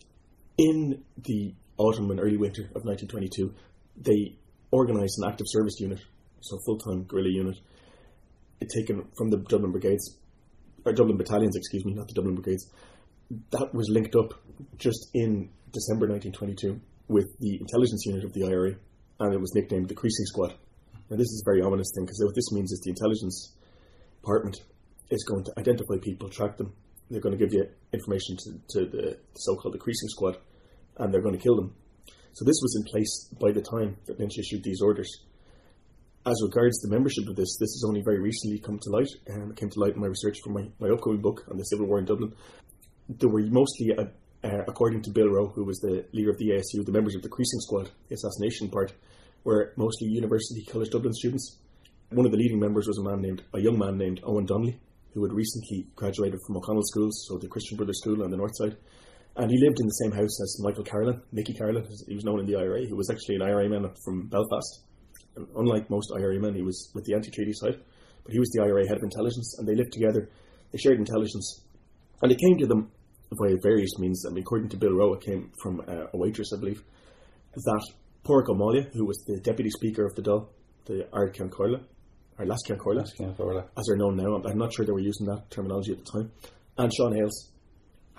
in 0.58 1.04
the 1.18 1.54
autumn 1.82 2.10
and 2.10 2.20
early 2.20 2.36
winter 2.36 2.62
of 2.74 2.84
1922, 2.84 3.54
they 3.96 4.38
organised 4.72 5.18
an 5.18 5.28
active 5.28 5.46
service 5.48 5.80
unit, 5.80 6.00
so 6.40 6.58
full 6.64 6.78
time 6.78 7.04
guerrilla 7.04 7.30
unit, 7.30 7.56
taken 8.74 9.08
from 9.16 9.30
the 9.30 9.38
Dublin 9.38 9.72
Brigades, 9.72 10.16
or 10.84 10.92
Dublin 10.92 11.16
Battalions, 11.16 11.56
excuse 11.56 11.84
me, 11.84 11.94
not 11.94 12.08
the 12.08 12.14
Dublin 12.14 12.34
Brigades. 12.34 12.70
That 13.50 13.74
was 13.74 13.88
linked 13.90 14.14
up 14.14 14.34
just 14.78 15.10
in 15.14 15.50
December 15.72 16.06
1922 16.06 16.80
with 17.08 17.26
the 17.40 17.58
intelligence 17.60 18.04
unit 18.06 18.24
of 18.24 18.32
the 18.32 18.44
IRA, 18.44 18.74
and 19.20 19.34
it 19.34 19.40
was 19.40 19.54
nicknamed 19.54 19.88
the 19.88 19.94
Creasing 19.94 20.26
Squad. 20.26 20.54
Now, 21.10 21.16
this 21.16 21.28
is 21.28 21.42
a 21.44 21.50
very 21.50 21.62
ominous 21.62 21.92
thing 21.94 22.04
because 22.04 22.22
what 22.24 22.34
this 22.34 22.52
means 22.52 22.72
is 22.72 22.80
the 22.80 22.90
intelligence 22.90 23.54
department 24.20 24.62
is 25.10 25.24
going 25.24 25.44
to 25.44 25.52
identify 25.58 25.96
people, 26.00 26.28
track 26.28 26.56
them. 26.56 26.72
They're 27.10 27.20
going 27.20 27.36
to 27.36 27.44
give 27.44 27.52
you 27.52 27.66
information 27.92 28.36
to, 28.38 28.50
to 28.70 28.86
the 28.86 29.18
so 29.34 29.56
called 29.56 29.74
the 29.74 29.78
Creasing 29.78 30.08
Squad, 30.08 30.38
and 30.98 31.12
they're 31.12 31.22
going 31.22 31.36
to 31.36 31.42
kill 31.42 31.56
them. 31.56 31.74
So 32.34 32.44
this 32.44 32.60
was 32.62 32.76
in 32.76 32.84
place 32.84 33.28
by 33.40 33.52
the 33.52 33.60
time 33.60 33.96
that 34.06 34.18
Lynch 34.18 34.38
issued 34.38 34.62
these 34.62 34.80
orders. 34.80 35.10
As 36.24 36.40
regards 36.42 36.78
the 36.80 36.88
membership 36.88 37.28
of 37.28 37.36
this, 37.36 37.56
this 37.58 37.74
has 37.74 37.84
only 37.86 38.00
very 38.00 38.20
recently 38.20 38.58
come 38.58 38.78
to 38.78 38.90
light, 38.90 39.10
and 39.26 39.50
it 39.50 39.56
came 39.56 39.68
to 39.70 39.80
light 39.80 39.94
in 39.94 40.00
my 40.00 40.06
research 40.06 40.38
for 40.42 40.50
my, 40.50 40.68
my 40.78 40.88
upcoming 40.88 41.20
book 41.20 41.44
on 41.50 41.58
the 41.58 41.64
Civil 41.64 41.86
War 41.86 41.98
in 41.98 42.04
Dublin. 42.04 42.32
There 43.08 43.28
were 43.28 43.42
mostly, 43.42 43.92
uh, 43.92 44.04
uh, 44.44 44.62
according 44.68 45.02
to 45.02 45.10
Bill 45.10 45.28
Roe, 45.28 45.48
who 45.48 45.64
was 45.64 45.80
the 45.80 46.06
leader 46.12 46.30
of 46.30 46.38
the 46.38 46.50
ASU, 46.50 46.86
the 46.86 46.92
members 46.92 47.16
of 47.16 47.22
the 47.22 47.28
Creasing 47.28 47.60
Squad, 47.60 47.90
the 48.08 48.14
assassination 48.14 48.70
part, 48.70 48.92
were 49.44 49.72
mostly 49.76 50.08
University 50.08 50.64
College 50.64 50.90
Dublin 50.90 51.12
students. 51.12 51.58
One 52.10 52.24
of 52.24 52.32
the 52.32 52.38
leading 52.38 52.60
members 52.60 52.86
was 52.86 52.98
a 52.98 53.02
man 53.02 53.20
named, 53.20 53.42
a 53.52 53.60
young 53.60 53.78
man 53.78 53.98
named 53.98 54.20
Owen 54.22 54.46
Donnelly, 54.46 54.78
who 55.14 55.24
had 55.24 55.32
recently 55.32 55.88
graduated 55.96 56.38
from 56.46 56.56
O'Connell 56.56 56.84
Schools, 56.84 57.26
so 57.28 57.36
the 57.36 57.48
Christian 57.48 57.76
Brothers 57.76 57.98
School 58.00 58.22
on 58.22 58.30
the 58.30 58.36
north 58.36 58.56
side. 58.56 58.76
And 59.36 59.50
he 59.50 59.58
lived 59.58 59.80
in 59.80 59.86
the 59.86 59.98
same 60.04 60.12
house 60.12 60.40
as 60.42 60.60
Michael 60.62 60.84
Carolan, 60.84 61.22
Mickey 61.32 61.54
Carolan, 61.54 61.86
he 62.06 62.14
was 62.14 62.24
known 62.24 62.40
in 62.40 62.46
the 62.46 62.56
IRA, 62.56 62.84
He 62.86 62.92
was 62.92 63.08
actually 63.10 63.36
an 63.36 63.42
IRA 63.42 63.68
man 63.68 63.88
from 64.04 64.28
Belfast. 64.28 64.84
And 65.36 65.46
unlike 65.56 65.88
most 65.88 66.12
IRA 66.14 66.38
men, 66.38 66.54
he 66.54 66.62
was 66.62 66.90
with 66.94 67.04
the 67.04 67.14
anti-treaty 67.14 67.52
side, 67.54 67.80
but 68.24 68.32
he 68.32 68.38
was 68.38 68.50
the 68.50 68.62
IRA 68.62 68.86
head 68.86 68.98
of 68.98 69.02
intelligence, 69.02 69.56
and 69.58 69.66
they 69.66 69.74
lived 69.74 69.92
together. 69.92 70.28
They 70.70 70.78
shared 70.78 70.98
intelligence, 70.98 71.62
and 72.20 72.30
it 72.30 72.38
came 72.38 72.58
to 72.58 72.66
them 72.66 72.90
via 73.32 73.56
various 73.62 73.98
means. 73.98 74.24
I 74.28 74.32
mean, 74.32 74.42
according 74.42 74.68
to 74.70 74.76
Bill 74.76 74.92
Roe, 74.92 75.14
it 75.14 75.22
came 75.22 75.50
from 75.62 75.80
uh, 75.80 76.12
a 76.12 76.16
waitress, 76.16 76.52
I 76.54 76.60
believe, 76.60 76.82
that 77.54 77.82
Ó 78.24 78.54
Máille, 78.54 78.92
who 78.92 79.06
was 79.06 79.24
the 79.26 79.40
deputy 79.40 79.70
speaker 79.70 80.04
of 80.04 80.14
the 80.14 80.22
Dáil, 80.22 80.48
the 80.84 81.08
Ard 81.12 81.34
Comhairle, 81.34 81.80
or 82.38 82.46
Las 82.46 82.60
Comhairle, 82.68 83.00
as 83.76 83.84
they're 83.86 83.96
known 83.96 84.16
now. 84.16 84.36
I'm 84.44 84.58
not 84.58 84.72
sure 84.74 84.84
they 84.84 84.92
were 84.92 85.00
using 85.00 85.26
that 85.26 85.50
terminology 85.50 85.92
at 85.92 86.04
the 86.04 86.12
time. 86.12 86.30
And 86.78 86.92
Sean 86.94 87.14
Hales, 87.14 87.51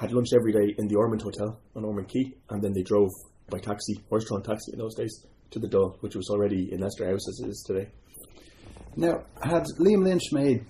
had 0.04 0.12
lunch 0.12 0.34
every 0.36 0.52
day 0.52 0.76
in 0.78 0.88
the 0.90 0.96
Ormond 0.96 1.22
Hotel 1.22 1.58
on 1.78 1.86
Ormond 1.86 2.10
Quay, 2.10 2.34
and 2.50 2.62
then 2.62 2.74
they 2.74 2.84
drove 2.84 3.10
by 3.50 3.58
taxi, 3.58 3.94
horse-drawn 4.10 4.44
taxi 4.44 4.74
in 4.74 4.78
those 4.78 4.96
days, 4.96 5.26
to 5.52 5.60
the 5.60 5.68
Dáil, 5.68 5.96
which 6.02 6.14
was 6.16 6.30
already 6.30 6.74
in 6.74 6.82
Leinster 6.82 7.08
House 7.08 7.26
as 7.30 7.40
it 7.40 7.50
is 7.50 7.64
today. 7.66 7.90
Now, 8.98 9.24
had 9.42 9.64
Liam 9.80 10.04
Lynch 10.04 10.34
made 10.34 10.66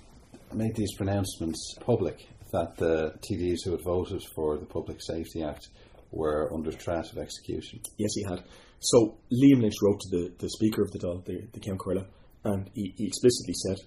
made 0.54 0.76
these 0.76 0.96
pronouncements 0.96 1.76
public 1.84 2.28
that 2.52 2.78
the 2.78 3.16
TDs 3.26 3.66
who 3.66 3.72
had 3.72 3.84
voted 3.84 4.22
for 4.36 4.60
the 4.60 4.68
Public 4.68 5.02
Safety 5.02 5.42
Act 5.42 5.68
were 6.12 6.54
under 6.54 6.72
threat 6.72 7.12
of 7.12 7.18
execution? 7.18 7.80
Yes, 7.98 8.12
he 8.14 8.24
had. 8.30 8.44
So 8.82 9.18
Liam 9.32 9.62
Lynch 9.62 9.74
wrote 9.82 10.00
to 10.02 10.10
the, 10.16 10.34
the 10.38 10.50
Speaker 10.50 10.84
of 10.84 10.92
the 10.92 11.00
Dáil, 11.00 11.26
the, 11.26 11.48
the 11.54 11.60
Comhairle, 11.60 12.06
and 12.46 12.70
he, 12.76 12.94
he 12.96 13.08
explicitly 13.08 13.56
said, 13.66 13.78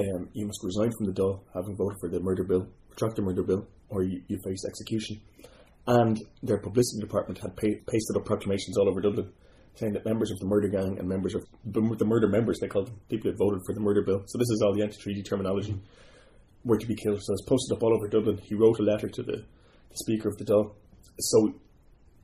um, 0.00 0.30
"You 0.32 0.46
must 0.46 0.64
resign 0.64 0.90
from 0.98 1.06
the 1.06 1.12
Dáil, 1.12 1.42
having 1.54 1.76
voted 1.76 1.98
for 2.00 2.10
the 2.10 2.18
murder 2.20 2.42
bill, 2.42 2.66
retract 2.90 3.14
the 3.14 3.22
murder 3.22 3.44
bill, 3.44 3.68
or 3.88 4.02
you, 4.02 4.22
you 4.28 4.38
face 4.44 4.64
execution. 4.66 5.20
And 5.86 6.20
their 6.42 6.58
publicity 6.58 7.00
department 7.00 7.38
had 7.38 7.56
pa- 7.56 7.80
pasted 7.86 8.16
up 8.16 8.24
proclamations 8.24 8.76
all 8.76 8.88
over 8.88 9.00
Dublin 9.00 9.30
saying 9.76 9.92
that 9.92 10.04
members 10.04 10.30
of 10.30 10.38
the 10.38 10.46
murder 10.46 10.68
gang 10.68 10.98
and 10.98 11.08
members 11.08 11.34
of 11.34 11.44
the 11.64 12.04
murder 12.04 12.28
members, 12.28 12.58
they 12.60 12.66
called 12.66 12.88
them, 12.88 12.98
people 13.08 13.30
that 13.30 13.36
voted 13.36 13.60
for 13.66 13.74
the 13.74 13.80
murder 13.80 14.02
bill. 14.02 14.22
So 14.26 14.38
this 14.38 14.48
is 14.48 14.62
all 14.64 14.74
the 14.74 14.82
anti-treaty 14.82 15.22
terminology, 15.22 15.78
were 16.64 16.78
to 16.78 16.86
be 16.86 16.94
killed. 16.94 17.20
So 17.22 17.32
it's 17.32 17.44
posted 17.44 17.76
up 17.76 17.82
all 17.82 17.94
over 17.94 18.08
Dublin. 18.08 18.40
He 18.42 18.54
wrote 18.54 18.78
a 18.78 18.82
letter 18.82 19.08
to 19.08 19.22
the, 19.22 19.44
the 19.90 19.96
Speaker 19.96 20.28
of 20.28 20.38
the 20.38 20.44
Dáil. 20.44 20.72
So 21.20 21.54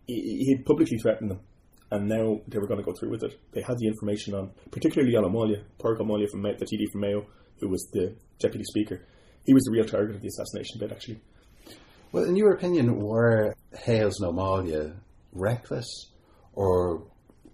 he, 0.06 0.44
he 0.46 0.62
publicly 0.64 0.98
threatened 0.98 1.30
them. 1.30 1.40
and 1.90 2.08
now 2.08 2.40
they 2.48 2.58
were 2.58 2.66
going 2.66 2.80
to 2.80 2.84
go 2.84 2.94
through 2.98 3.10
with 3.10 3.22
it. 3.22 3.38
They 3.52 3.60
had 3.60 3.76
the 3.78 3.86
information 3.86 4.34
on, 4.34 4.50
particularly 4.70 5.14
on 5.14 5.24
O'Malley, 5.24 5.62
Pádraig 5.78 6.00
O'Malley 6.00 6.26
from 6.26 6.42
the 6.42 6.48
TD 6.48 6.90
from 6.90 7.02
Mayo, 7.02 7.26
who 7.60 7.68
was 7.68 7.86
the 7.92 8.16
deputy 8.40 8.64
speaker. 8.64 9.06
He 9.44 9.52
was 9.52 9.62
the 9.64 9.72
real 9.72 9.84
target 9.84 10.16
of 10.16 10.22
the 10.22 10.28
assassination 10.28 10.78
bid, 10.80 10.90
actually. 10.90 11.20
Well, 12.12 12.24
in 12.24 12.36
your 12.36 12.52
opinion, 12.52 12.98
were 12.98 13.54
Hales 13.74 14.20
and 14.20 14.28
O'Malley 14.28 14.92
reckless, 15.32 16.10
or 16.52 17.04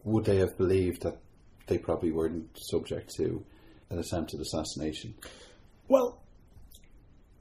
would 0.03 0.25
they 0.25 0.39
have 0.39 0.59
believed 0.59 1.03
that 1.03 1.19
they 1.69 1.79
probably 1.79 2.11
weren't 2.11 2.49
subject 2.57 3.15
to 3.19 3.45
an 3.91 4.01
attempted 4.01 4.41
assassination? 4.41 5.15
Well, 5.87 6.21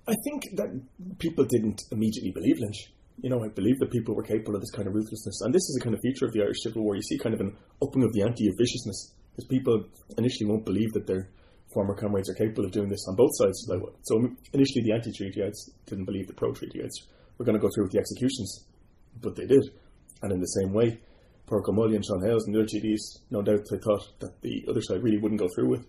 I 0.07 0.13
think 0.23 0.43
that 0.57 0.69
people 1.17 1.45
didn't 1.45 1.81
immediately 1.91 2.31
believe 2.31 2.59
Lynch. 2.59 2.93
You 3.19 3.31
know, 3.31 3.43
I 3.43 3.47
believe 3.47 3.79
that 3.79 3.91
people 3.91 4.13
were 4.13 4.21
capable 4.21 4.55
of 4.55 4.61
this 4.61 4.71
kind 4.71 4.87
of 4.87 4.93
ruthlessness. 4.93 5.41
And 5.41 5.51
this 5.51 5.63
is 5.63 5.79
a 5.81 5.83
kind 5.83 5.95
of 5.95 6.01
feature 6.01 6.25
of 6.25 6.33
the 6.33 6.43
Irish 6.43 6.61
Civil 6.61 6.83
War. 6.83 6.95
You 6.95 7.01
see 7.01 7.17
kind 7.17 7.33
of 7.33 7.41
an 7.41 7.57
upping 7.81 8.03
of 8.03 8.13
the 8.13 8.21
ante 8.21 8.47
of 8.47 8.53
viciousness. 8.59 9.15
Because 9.31 9.45
people 9.45 9.85
initially 10.19 10.49
won't 10.49 10.65
believe 10.65 10.93
that 10.93 11.07
their 11.07 11.29
former 11.77 11.93
comrades 11.93 12.27
are 12.27 12.33
capable 12.33 12.65
of 12.65 12.71
doing 12.71 12.89
this 12.89 13.05
on 13.07 13.15
both 13.15 13.29
sides. 13.33 13.69
So 14.01 14.15
initially 14.51 14.83
the 14.83 14.93
anti-treatyites 14.93 15.69
didn't 15.85 16.05
believe 16.05 16.25
the 16.25 16.33
pro-treatyites 16.33 17.05
were 17.37 17.45
going 17.45 17.53
to 17.53 17.61
go 17.61 17.69
through 17.69 17.83
with 17.83 17.91
the 17.91 17.99
executions. 17.99 18.65
But 19.21 19.35
they 19.35 19.45
did. 19.45 19.69
And 20.23 20.31
in 20.31 20.39
the 20.39 20.47
same 20.47 20.73
way, 20.73 20.99
Pádraig 21.47 21.69
O'Malley 21.69 21.95
and 21.95 22.03
Sean 22.03 22.25
Hales 22.25 22.47
and 22.47 22.55
the 22.55 22.61
other 22.61 22.67
TDs, 22.67 23.19
no 23.29 23.43
doubt 23.43 23.67
they 23.69 23.77
thought 23.77 24.09
that 24.21 24.41
the 24.41 24.65
other 24.67 24.81
side 24.81 25.03
really 25.03 25.19
wouldn't 25.19 25.39
go 25.39 25.47
through 25.53 25.69
with 25.69 25.85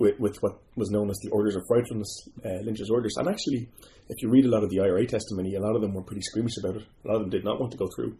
with, 0.00 0.18
with 0.18 0.36
what 0.40 0.58
was 0.74 0.90
known 0.90 1.08
as 1.10 1.18
the 1.22 1.30
Orders 1.30 1.54
of 1.54 1.62
Frightfulness, 1.68 2.28
uh, 2.44 2.64
Lynch's 2.64 2.90
orders. 2.90 3.14
And 3.18 3.28
actually, 3.28 3.68
if 4.08 4.22
you 4.22 4.30
read 4.30 4.46
a 4.46 4.48
lot 4.48 4.64
of 4.64 4.70
the 4.70 4.80
IRA 4.80 5.06
testimony, 5.06 5.54
a 5.54 5.60
lot 5.60 5.76
of 5.76 5.82
them 5.82 5.92
were 5.94 6.02
pretty 6.02 6.22
squeamish 6.22 6.56
about 6.56 6.76
it. 6.76 6.86
A 7.04 7.08
lot 7.08 7.16
of 7.16 7.20
them 7.20 7.30
did 7.30 7.44
not 7.44 7.60
want 7.60 7.70
to 7.72 7.78
go 7.78 7.86
through 7.94 8.16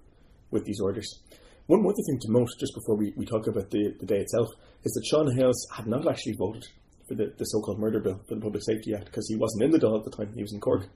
with 0.51 0.65
these 0.67 0.79
orders. 0.79 1.19
One 1.67 1.81
other 1.81 1.95
thing 2.07 2.19
to 2.23 2.33
note, 2.33 2.49
just 2.59 2.75
before 2.75 2.97
we, 2.97 3.13
we 3.17 3.27
talk 3.27 3.47
about 3.47 3.71
the, 3.71 3.95
the 4.01 4.07
day 4.07 4.19
itself, 4.19 4.49
is 4.83 4.93
that 4.93 5.07
Sean 5.07 5.37
Hales 5.37 5.67
had 5.73 5.87
not 5.87 6.09
actually 6.09 6.35
voted 6.39 6.67
for 7.09 7.15
the, 7.15 7.33
the 7.39 7.45
so 7.45 7.61
called 7.61 7.79
murder 7.79 8.01
bill 8.01 8.21
for 8.29 8.35
the 8.35 8.41
Public 8.41 8.63
Safety 8.65 8.95
Act 8.95 9.07
because 9.07 9.29
he 9.29 9.37
wasn't 9.37 9.63
in 9.63 9.71
the 9.71 9.79
Dáil 9.79 9.99
at 9.99 10.05
the 10.05 10.11
time, 10.11 10.33
he 10.35 10.43
was 10.43 10.53
in 10.53 10.61
Cork 10.61 10.87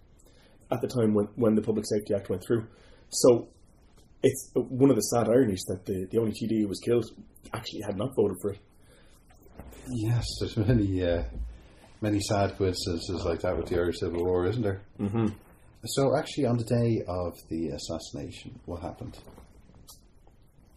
at 0.71 0.81
the 0.81 0.89
time 0.89 1.15
when, 1.15 1.29
when 1.37 1.55
the 1.55 1.63
Public 1.63 1.85
Safety 1.87 2.15
Act 2.15 2.29
went 2.29 2.43
through. 2.45 2.67
So 3.11 3.49
it's 4.23 4.51
one 4.55 4.91
of 4.91 4.97
the 4.97 5.03
sad 5.03 5.29
ironies 5.29 5.63
that 5.69 5.85
the, 5.85 6.07
the 6.11 6.19
only 6.19 6.33
TD 6.33 6.63
who 6.63 6.69
was 6.69 6.81
killed 6.81 7.05
actually 7.53 7.83
had 7.83 7.97
not 7.97 8.15
voted 8.17 8.39
for 8.41 8.53
it. 8.53 8.59
Yes, 9.89 10.25
there's 10.41 10.57
many 10.57 11.05
uh, 11.05 11.25
many 12.01 12.21
sad 12.21 12.57
coincidences 12.57 13.23
like 13.25 13.41
that 13.41 13.57
with 13.57 13.67
the 13.67 13.77
Irish 13.77 14.01
Civil 14.01 14.25
War, 14.25 14.47
isn't 14.47 14.63
there? 14.63 14.81
Mm-hmm. 14.99 15.27
So, 15.87 16.17
actually, 16.17 16.47
on 16.47 16.57
the 16.57 16.65
day 16.65 17.03
of 17.07 17.35
the 17.51 17.69
assassination, 17.69 18.59
what 18.65 18.81
happened? 18.81 19.19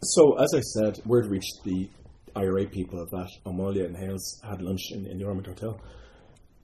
So, 0.03 0.37
as 0.37 0.53
I 0.53 0.61
said, 0.61 0.99
word 1.05 1.27
reached 1.27 1.63
the 1.63 1.89
IRA 2.35 2.67
people 2.67 3.03
that 3.03 3.29
O'Malley 3.45 3.83
and 3.83 3.97
Hales 3.97 4.39
had 4.47 4.61
lunch 4.61 4.91
in, 4.91 5.07
in 5.07 5.17
the 5.17 5.25
Ormond 5.25 5.47
Hotel. 5.47 5.79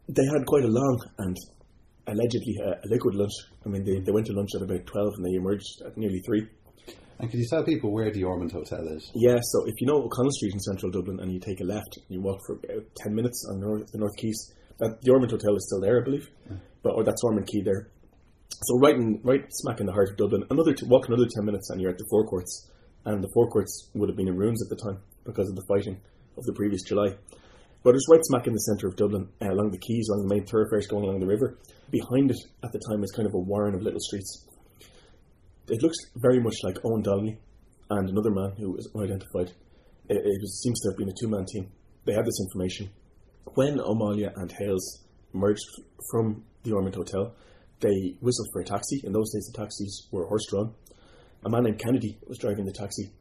They 0.08 0.26
had 0.26 0.46
quite 0.46 0.64
a 0.64 0.68
long 0.68 1.02
and 1.18 1.36
allegedly 2.08 2.56
a, 2.64 2.72
a 2.72 2.88
liquid 2.90 3.16
lunch. 3.16 3.32
I 3.66 3.70
mean, 3.70 3.84
they, 3.84 4.00
they 4.00 4.12
went 4.12 4.28
to 4.28 4.34
lunch 4.34 4.52
at 4.56 4.62
about 4.62 4.86
12 4.86 5.14
and 5.18 5.26
they 5.26 5.38
emerged 5.38 5.82
at 5.86 5.98
nearly 5.98 6.22
3. 6.26 6.48
And 7.20 7.32
could 7.32 7.40
you 7.40 7.48
tell 7.50 7.64
people 7.64 7.92
where 7.92 8.12
the 8.12 8.24
Ormond 8.24 8.52
Hotel 8.52 8.86
is? 8.90 9.10
Yeah, 9.16 9.40
so 9.42 9.66
if 9.66 9.74
you 9.80 9.88
know 9.88 10.04
O'Connell 10.04 10.32
Street 10.32 10.54
in 10.54 10.60
central 10.60 10.92
Dublin 10.92 11.20
and 11.20 11.32
you 11.32 11.40
take 11.40 11.62
a 11.62 11.64
left 11.64 11.98
and 11.98 12.06
you 12.10 12.22
walk 12.22 12.40
for 12.46 12.56
about 12.56 12.86
10 12.98 13.16
minutes 13.16 13.46
on 13.50 13.60
north, 13.60 13.92
the 13.92 13.98
North 13.98 14.16
Quays, 14.20 14.54
that, 14.80 15.02
the 15.02 15.12
Ormond 15.12 15.32
Hotel 15.32 15.56
is 15.56 15.66
still 15.68 15.82
there, 15.82 16.02
I 16.02 16.04
believe. 16.04 16.28
But 16.84 16.94
or 16.96 17.04
that's 17.04 17.24
Ormond 17.24 17.48
Quay 17.48 17.62
there. 17.64 17.90
So 18.64 18.78
right 18.80 18.96
in 18.96 19.20
right 19.24 19.46
smack 19.50 19.80
in 19.80 19.86
the 19.86 19.94
heart 19.94 20.10
of 20.12 20.18
Dublin, 20.18 20.44
another 20.50 20.74
t- 20.74 20.86
walk 20.86 21.08
another 21.08 21.28
10 21.34 21.46
minutes 21.46 21.70
and 21.70 21.82
you're 21.82 21.92
at 21.92 21.98
the 21.98 22.06
Four 22.10 22.26
Courts. 22.26 22.70
And 23.06 23.24
the 23.24 23.30
Four 23.34 23.50
Courts 23.50 23.90
would 23.94 24.10
have 24.10 24.18
been 24.18 24.28
in 24.28 24.38
ruins 24.38 24.64
at 24.64 24.70
the 24.70 24.82
time 24.82 25.02
because 25.24 25.50
of 25.50 25.56
the 25.56 25.66
fighting 25.68 26.00
of 26.38 26.44
the 26.46 26.54
previous 26.54 26.84
July. 26.84 27.16
But 27.84 27.96
it's 27.96 28.08
right 28.10 28.24
smack 28.24 28.48
in 28.48 28.54
the 28.54 28.60
centre 28.60 28.88
of 28.88 28.96
Dublin, 28.96 29.28
uh, 29.42 29.52
along 29.52 29.72
the 29.72 29.78
quays, 29.78 30.08
along 30.10 30.28
the 30.28 30.36
main 30.36 30.46
thoroughfares 30.46 30.88
going 30.88 31.04
along 31.04 31.20
the 31.20 31.28
river. 31.28 31.58
Behind 31.92 32.32
it 32.32 32.38
at 32.64 32.72
the 32.72 32.80
time 32.90 33.02
was 33.02 33.12
kind 33.12 33.28
of 33.28 33.34
a 33.34 33.40
warren 33.40 33.76
of 33.76 33.82
little 33.82 34.00
streets 34.00 34.48
it 35.70 35.82
looks 35.82 35.98
very 36.16 36.40
much 36.40 36.56
like 36.64 36.78
Owen 36.84 37.02
Donnelly 37.02 37.40
and 37.90 38.10
another 38.10 38.32
man 38.32 38.54
who 38.58 38.72
was 38.72 38.90
unidentified. 38.96 39.52
It, 40.10 40.18
it 40.18 40.42
was, 40.42 40.62
seems 40.62 40.82
to 40.82 40.90
have 40.90 40.98
been 40.98 41.10
a 41.10 41.14
two 41.20 41.30
man 41.30 41.46
team. 41.46 41.72
They 42.06 42.14
had 42.14 42.26
this 42.26 42.40
information. 42.42 42.90
When 43.56 43.80
O'Malley 43.80 44.26
and 44.26 44.52
Hales 44.52 45.04
emerged 45.34 45.64
from 46.12 46.44
the 46.64 46.74
Ormond 46.74 46.96
Hotel, 46.96 47.34
they 47.80 48.18
whistled 48.20 48.48
for 48.52 48.62
a 48.62 48.66
taxi. 48.66 49.02
In 49.04 49.14
those 49.14 49.32
days, 49.34 49.50
the 49.52 49.58
taxis 49.58 50.08
were 50.12 50.26
horse 50.26 50.46
drawn. 50.50 50.74
A 51.46 51.50
man 51.50 51.64
named 51.64 51.80
Kennedy 51.80 52.18
was 52.28 52.38
driving 52.38 52.66
the 52.66 52.72
taxi. 52.72 53.12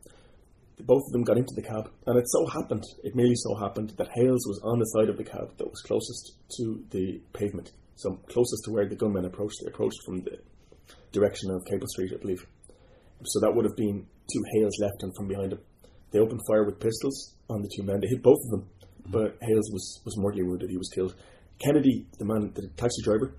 Both 0.80 1.02
of 1.06 1.12
them 1.12 1.24
got 1.24 1.38
into 1.38 1.54
the 1.54 1.62
cab, 1.62 1.90
and 2.06 2.18
it 2.18 2.28
so 2.28 2.46
happened, 2.46 2.84
it 3.04 3.14
merely 3.14 3.34
so 3.36 3.54
happened, 3.56 3.94
that 3.98 4.08
Hales 4.14 4.46
was 4.46 4.60
on 4.64 4.78
the 4.78 4.84
side 4.86 5.08
of 5.08 5.16
the 5.16 5.24
cab 5.24 5.56
that 5.58 5.70
was 5.70 5.82
closest 5.82 6.32
to 6.58 6.84
the 6.90 7.20
pavement, 7.32 7.72
so 7.96 8.16
closest 8.28 8.64
to 8.64 8.72
where 8.72 8.88
the 8.88 8.96
gunmen 8.96 9.24
approached. 9.24 9.58
They 9.62 9.70
approached 9.70 9.98
from 10.04 10.22
the 10.22 10.38
direction 11.12 11.50
of 11.50 11.64
Capel 11.66 11.86
Street, 11.88 12.12
I 12.14 12.20
believe. 12.20 12.46
So 13.24 13.40
that 13.40 13.52
would 13.54 13.64
have 13.64 13.76
been 13.76 14.06
two 14.32 14.42
Hales' 14.54 14.78
left 14.80 15.02
and 15.02 15.12
from 15.16 15.28
behind 15.28 15.52
him. 15.52 15.60
They 16.10 16.18
opened 16.18 16.40
fire 16.48 16.64
with 16.64 16.80
pistols 16.80 17.36
on 17.48 17.62
the 17.62 17.70
two 17.74 17.84
men. 17.84 18.00
They 18.00 18.08
hit 18.08 18.22
both 18.22 18.38
of 18.44 18.50
them, 18.50 18.68
but 19.06 19.38
Hales 19.40 19.70
was, 19.72 20.00
was 20.04 20.18
mortally 20.18 20.42
wounded. 20.42 20.70
He 20.70 20.76
was 20.76 20.90
killed. 20.94 21.14
Kennedy, 21.58 22.06
the 22.18 22.24
man, 22.24 22.52
the 22.54 22.68
taxi 22.76 23.02
driver, 23.02 23.36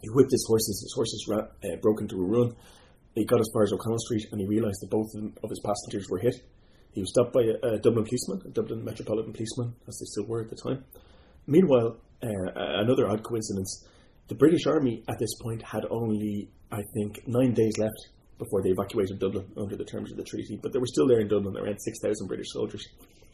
he 0.00 0.08
whipped 0.10 0.32
his 0.32 0.44
horses. 0.48 0.80
His 0.82 0.92
horses 0.94 1.26
ran, 1.28 1.40
uh, 1.40 1.76
broke 1.82 2.00
into 2.00 2.16
a 2.16 2.24
run. 2.24 2.54
He 3.14 3.24
got 3.24 3.40
as 3.40 3.48
far 3.52 3.62
as 3.62 3.72
O'Connell 3.72 3.98
Street 3.98 4.26
and 4.32 4.40
he 4.40 4.46
realised 4.46 4.80
that 4.82 4.90
both 4.90 5.08
of, 5.14 5.50
his 5.50 5.60
passengers 5.60 6.08
were 6.10 6.18
hit. 6.18 6.34
He 6.92 7.00
was 7.00 7.10
stopped 7.10 7.32
by 7.32 7.42
a, 7.42 7.74
a, 7.74 7.78
Dublin 7.78 8.04
policeman, 8.04 8.42
a 8.44 8.50
Dublin 8.50 8.84
Metropolitan 8.84 9.32
policeman, 9.32 9.74
as 9.88 9.98
they 9.98 10.06
still 10.06 10.26
were 10.26 10.42
at 10.42 10.50
the 10.50 10.56
time. 10.56 10.84
Meanwhile, 11.46 11.96
uh, 12.22 12.28
another 12.54 13.08
odd 13.08 13.22
coincidence 13.22 13.84
the 14.28 14.34
British 14.34 14.66
Army 14.66 15.02
at 15.08 15.18
this 15.18 15.34
point 15.40 15.62
had 15.62 15.84
only, 15.90 16.48
I 16.72 16.80
think, 16.94 17.20
nine 17.26 17.52
days 17.52 17.76
left 17.76 18.08
before 18.38 18.62
they 18.62 18.70
evacuated 18.70 19.18
Dublin 19.18 19.46
under 19.56 19.76
the 19.76 19.84
terms 19.84 20.10
of 20.10 20.16
the 20.16 20.24
treaty, 20.24 20.58
but 20.60 20.72
they 20.72 20.78
were 20.78 20.86
still 20.86 21.06
there 21.06 21.20
in 21.20 21.28
Dublin, 21.28 21.56
around 21.56 21.78
6,000 21.78 22.26
British 22.26 22.50
soldiers. 22.50 22.88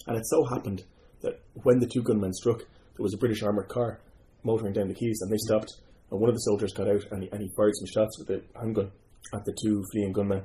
And 0.07 0.17
it 0.17 0.27
so 0.27 0.45
happened 0.45 0.83
that 1.23 1.41
when 1.63 1.79
the 1.79 1.87
two 1.87 2.03
gunmen 2.03 2.33
struck, 2.33 2.59
there 2.59 3.05
was 3.05 3.15
a 3.15 3.19
British 3.19 3.43
armoured 3.43 3.69
car 3.69 4.01
motoring 4.43 4.73
down 4.73 4.89
the 4.89 4.95
quays, 4.95 5.21
and 5.23 5.31
they 5.31 5.39
stopped, 5.39 5.73
and 6.11 6.21
one 6.21 6.29
of 6.29 6.35
the 6.35 6.41
soldiers 6.41 6.73
got 6.73 6.89
out 6.89 7.05
and 7.13 7.23
he, 7.23 7.29
and 7.31 7.41
he 7.41 7.51
fired 7.57 7.77
some 7.77 7.87
shots 7.87 8.19
with 8.19 8.31
a 8.31 8.43
handgun 8.59 8.91
at 9.35 9.45
the 9.45 9.57
two 9.63 9.85
fleeing 9.93 10.13
gunmen. 10.13 10.43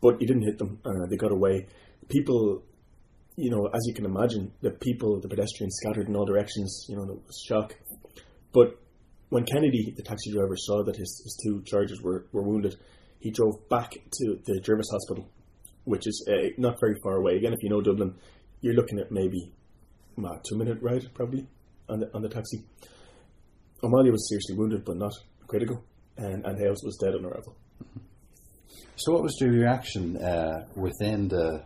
But 0.00 0.16
he 0.18 0.26
didn't 0.26 0.42
hit 0.42 0.58
them, 0.58 0.80
uh, 0.84 1.06
they 1.08 1.16
got 1.16 1.32
away. 1.32 1.66
People, 2.08 2.62
you 3.36 3.50
know, 3.50 3.66
as 3.66 3.80
you 3.86 3.94
can 3.94 4.04
imagine, 4.04 4.52
the 4.60 4.70
people, 4.70 5.20
the 5.20 5.28
pedestrians 5.28 5.76
scattered 5.82 6.08
in 6.08 6.16
all 6.16 6.26
directions, 6.26 6.86
you 6.88 6.96
know, 6.96 7.06
there 7.06 7.14
was 7.14 7.42
shock. 7.48 7.74
But 8.52 8.78
when 9.30 9.44
Kennedy, 9.44 9.94
the 9.96 10.02
taxi 10.02 10.32
driver, 10.32 10.56
saw 10.56 10.84
that 10.84 10.96
his, 10.96 11.22
his 11.24 11.38
two 11.44 11.62
charges 11.62 12.02
were, 12.02 12.26
were 12.32 12.42
wounded, 12.42 12.76
he 13.18 13.30
drove 13.30 13.68
back 13.70 13.92
to 13.92 14.38
the 14.44 14.60
Jervis 14.60 14.90
Hospital, 14.90 15.26
which 15.84 16.06
is 16.06 16.28
uh, 16.30 16.50
not 16.58 16.78
very 16.78 16.94
far 17.02 17.16
away. 17.16 17.36
Again, 17.36 17.54
if 17.54 17.62
you 17.62 17.70
know 17.70 17.80
Dublin, 17.80 18.14
you're 18.60 18.74
looking 18.74 18.98
at 18.98 19.10
maybe 19.10 19.52
a 20.18 20.40
two 20.48 20.56
minute 20.56 20.78
ride 20.80 21.08
probably 21.14 21.46
on 21.88 22.00
the 22.00 22.14
on 22.14 22.22
the 22.22 22.28
taxi. 22.28 22.64
O'Malley 23.82 24.10
was 24.10 24.28
seriously 24.28 24.56
wounded, 24.56 24.84
but 24.84 24.96
not 24.96 25.12
critical, 25.46 25.84
and, 26.16 26.44
and 26.46 26.58
Hales 26.58 26.82
was 26.84 26.96
dead 26.96 27.14
on 27.14 27.24
arrival. 27.24 27.56
So, 28.96 29.12
what 29.12 29.22
was 29.22 29.36
the 29.40 29.50
reaction 29.50 30.16
uh, 30.16 30.66
within 30.76 31.28
the 31.28 31.64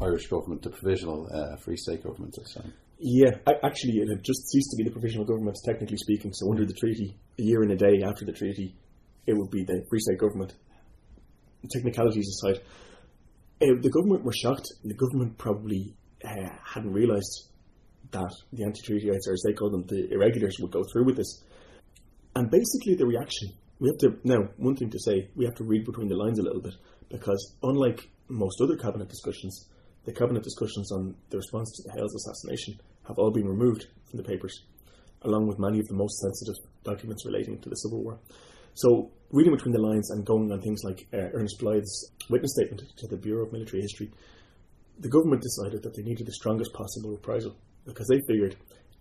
Irish 0.00 0.28
government, 0.28 0.62
the 0.62 0.70
provisional 0.70 1.28
uh, 1.32 1.56
Free 1.56 1.76
State 1.76 2.02
government 2.02 2.34
this 2.36 2.54
time? 2.54 2.72
Yeah, 2.98 3.30
actually, 3.62 3.98
it 3.98 4.08
had 4.08 4.24
just 4.24 4.48
ceased 4.48 4.70
to 4.70 4.76
be 4.78 4.84
the 4.84 4.90
provisional 4.90 5.26
government, 5.26 5.56
technically 5.64 5.98
speaking. 5.98 6.32
So, 6.32 6.50
under 6.50 6.64
the 6.64 6.72
treaty, 6.72 7.16
a 7.38 7.42
year 7.42 7.62
and 7.62 7.70
a 7.70 7.76
day 7.76 8.02
after 8.02 8.24
the 8.24 8.32
treaty, 8.32 8.74
it 9.26 9.34
would 9.34 9.50
be 9.50 9.62
the 9.64 9.84
Free 9.90 10.00
State 10.00 10.18
government. 10.18 10.54
Technicalities 11.70 12.28
aside, 12.28 12.62
uh, 13.60 13.66
the 13.82 13.90
government 13.90 14.24
were 14.24 14.32
shocked. 14.32 14.68
The 14.84 14.94
government 14.94 15.36
probably 15.36 15.94
uh, 16.24 16.48
hadn't 16.64 16.92
realised 16.92 17.50
that 18.10 18.32
the 18.52 18.64
anti-treatyites, 18.64 19.28
or 19.28 19.34
as 19.34 19.42
they 19.46 19.52
call 19.52 19.70
them, 19.70 19.84
the 19.86 20.08
irregulars, 20.10 20.56
would 20.60 20.72
go 20.72 20.82
through 20.82 21.04
with 21.04 21.16
this. 21.16 21.44
And 22.34 22.50
basically, 22.50 22.94
the 22.94 23.06
reaction 23.06 23.52
we 23.80 23.88
have 23.88 23.98
to 23.98 24.18
now 24.24 24.48
one 24.56 24.76
thing 24.76 24.90
to 24.90 24.98
say 24.98 25.28
we 25.36 25.44
have 25.44 25.54
to 25.56 25.64
read 25.64 25.84
between 25.84 26.08
the 26.08 26.16
lines 26.16 26.38
a 26.38 26.42
little 26.42 26.60
bit 26.60 26.74
because 27.10 27.54
unlike 27.62 28.08
most 28.28 28.60
other 28.60 28.76
cabinet 28.76 29.08
discussions, 29.08 29.68
the 30.04 30.12
cabinet 30.12 30.42
discussions 30.42 30.92
on 30.92 31.14
the 31.30 31.36
response 31.36 31.72
to 31.76 31.82
the 31.84 31.92
Hales 31.92 32.14
assassination 32.14 32.78
have 33.06 33.18
all 33.18 33.30
been 33.30 33.48
removed 33.48 33.86
from 34.10 34.18
the 34.18 34.22
papers, 34.22 34.64
along 35.22 35.46
with 35.46 35.58
many 35.58 35.78
of 35.78 35.88
the 35.88 35.94
most 35.94 36.18
sensitive 36.18 36.54
documents 36.84 37.24
relating 37.24 37.58
to 37.60 37.68
the 37.68 37.76
Civil 37.76 38.02
War. 38.02 38.18
So, 38.74 39.10
reading 39.30 39.54
between 39.54 39.72
the 39.72 39.80
lines 39.80 40.10
and 40.10 40.24
going 40.24 40.52
on 40.52 40.60
things 40.60 40.82
like 40.84 41.06
uh, 41.12 41.32
Ernest 41.34 41.58
Blythe's 41.58 42.12
witness 42.30 42.52
statement 42.54 42.82
to 42.96 43.06
the 43.08 43.16
Bureau 43.16 43.46
of 43.46 43.52
Military 43.52 43.82
History, 43.82 44.10
the 45.00 45.08
government 45.08 45.42
decided 45.42 45.82
that 45.82 45.94
they 45.96 46.02
needed 46.02 46.26
the 46.26 46.32
strongest 46.32 46.72
possible 46.72 47.10
reprisal 47.10 47.56
because 47.84 48.06
they 48.08 48.20
figured 48.28 48.56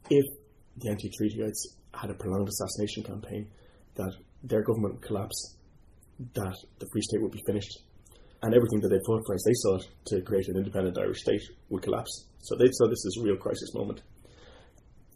if 0.09 0.25
the 0.77 0.89
anti-treatyites 0.89 1.75
had 1.93 2.09
a 2.09 2.13
prolonged 2.13 2.47
assassination 2.47 3.03
campaign, 3.03 3.49
that 3.95 4.13
their 4.43 4.63
government 4.63 4.95
would 4.95 5.03
collapse, 5.03 5.55
that 6.33 6.55
the 6.79 6.87
Free 6.91 7.01
State 7.01 7.21
would 7.21 7.31
be 7.31 7.43
finished. 7.45 7.83
and 8.43 8.53
everything 8.53 8.79
that 8.81 8.89
they 8.89 8.99
fought 9.05 9.23
for 9.25 9.33
as 9.33 9.43
they 9.43 9.53
sought 9.55 9.87
to 10.05 10.21
create 10.21 10.47
an 10.47 10.57
independent 10.57 10.95
Irish 10.99 11.21
state 11.21 11.41
would 11.69 11.81
collapse. 11.81 12.27
So 12.39 12.55
they 12.55 12.69
saw 12.71 12.87
this 12.87 13.03
as 13.05 13.17
a 13.19 13.23
real 13.23 13.35
crisis 13.35 13.73
moment. 13.73 14.03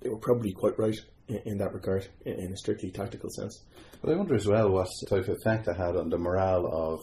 They 0.01 0.09
were 0.09 0.17
probably 0.17 0.51
quite 0.53 0.77
right 0.79 0.97
in, 1.27 1.39
in 1.45 1.57
that 1.59 1.73
regard, 1.73 2.07
in, 2.25 2.33
in, 2.33 2.51
a 2.51 2.57
strictly 2.57 2.89
tactical 2.89 3.29
sense. 3.29 3.63
But 4.01 4.11
I 4.11 4.15
wonder 4.15 4.33
as 4.33 4.47
well 4.47 4.71
what 4.71 4.89
type 5.07 5.27
of 5.27 5.37
effect 5.37 5.65
that 5.65 5.77
had 5.77 5.95
on 5.95 6.09
the 6.09 6.17
morale 6.17 6.65
of 6.65 6.99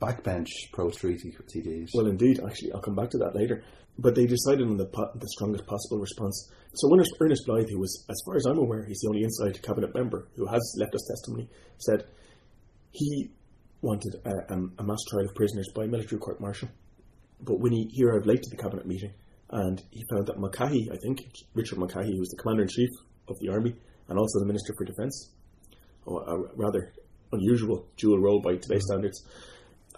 backbench 0.00 0.48
pro-treaty 0.72 1.36
TDs. 1.52 1.88
Well, 1.92 2.06
indeed, 2.06 2.40
actually, 2.44 2.72
I'll 2.72 2.80
come 2.80 2.94
back 2.94 3.10
to 3.10 3.18
that 3.18 3.34
later. 3.34 3.64
But 3.98 4.14
they 4.14 4.26
decided 4.26 4.66
on 4.66 4.76
the, 4.76 4.86
po- 4.86 5.10
the 5.14 5.28
strongest 5.28 5.66
possible 5.66 5.98
response. 5.98 6.50
So 6.74 6.88
when 6.88 7.00
Ernest 7.20 7.42
Blythe, 7.46 7.68
who 7.68 7.80
was, 7.80 8.06
as 8.08 8.22
far 8.24 8.36
as 8.36 8.46
I'm 8.46 8.58
aware, 8.58 8.84
he's 8.84 9.00
the 9.00 9.08
only 9.08 9.24
inside 9.24 9.60
cabinet 9.62 9.94
member 9.94 10.28
who 10.36 10.46
has 10.46 10.76
left 10.78 10.94
us 10.94 11.08
testimony, 11.08 11.48
said 11.78 12.04
he 12.92 13.32
wanted 13.80 14.14
a, 14.24 14.54
a, 14.78 14.84
mass 14.84 14.98
trial 15.08 15.26
of 15.26 15.34
prisoners 15.34 15.68
by 15.74 15.86
military 15.86 16.20
court 16.20 16.40
martial. 16.40 16.68
But 17.40 17.60
when 17.60 17.72
he, 17.72 17.88
he 17.90 18.04
arrived 18.04 18.26
late 18.26 18.42
to 18.42 18.50
the 18.50 18.56
cabinet 18.56 18.86
meeting, 18.86 19.12
and 19.50 19.82
he 19.90 20.04
found 20.10 20.26
that 20.26 20.38
Mulcahy, 20.38 20.90
I 20.92 20.96
think, 20.96 21.24
Richard 21.54 21.78
Mulcahy, 21.78 22.12
who 22.12 22.20
was 22.20 22.28
the 22.28 22.36
commander 22.36 22.62
in 22.62 22.68
chief 22.68 22.90
of 23.28 23.36
the 23.40 23.50
army 23.50 23.74
and 24.08 24.18
also 24.18 24.40
the 24.40 24.46
minister 24.46 24.74
for 24.76 24.84
defence, 24.84 25.30
a 26.06 26.36
rather 26.56 26.92
unusual 27.32 27.86
dual 27.96 28.18
role 28.18 28.40
by 28.40 28.52
today's 28.52 28.82
mm-hmm. 28.82 29.00
standards, 29.00 29.24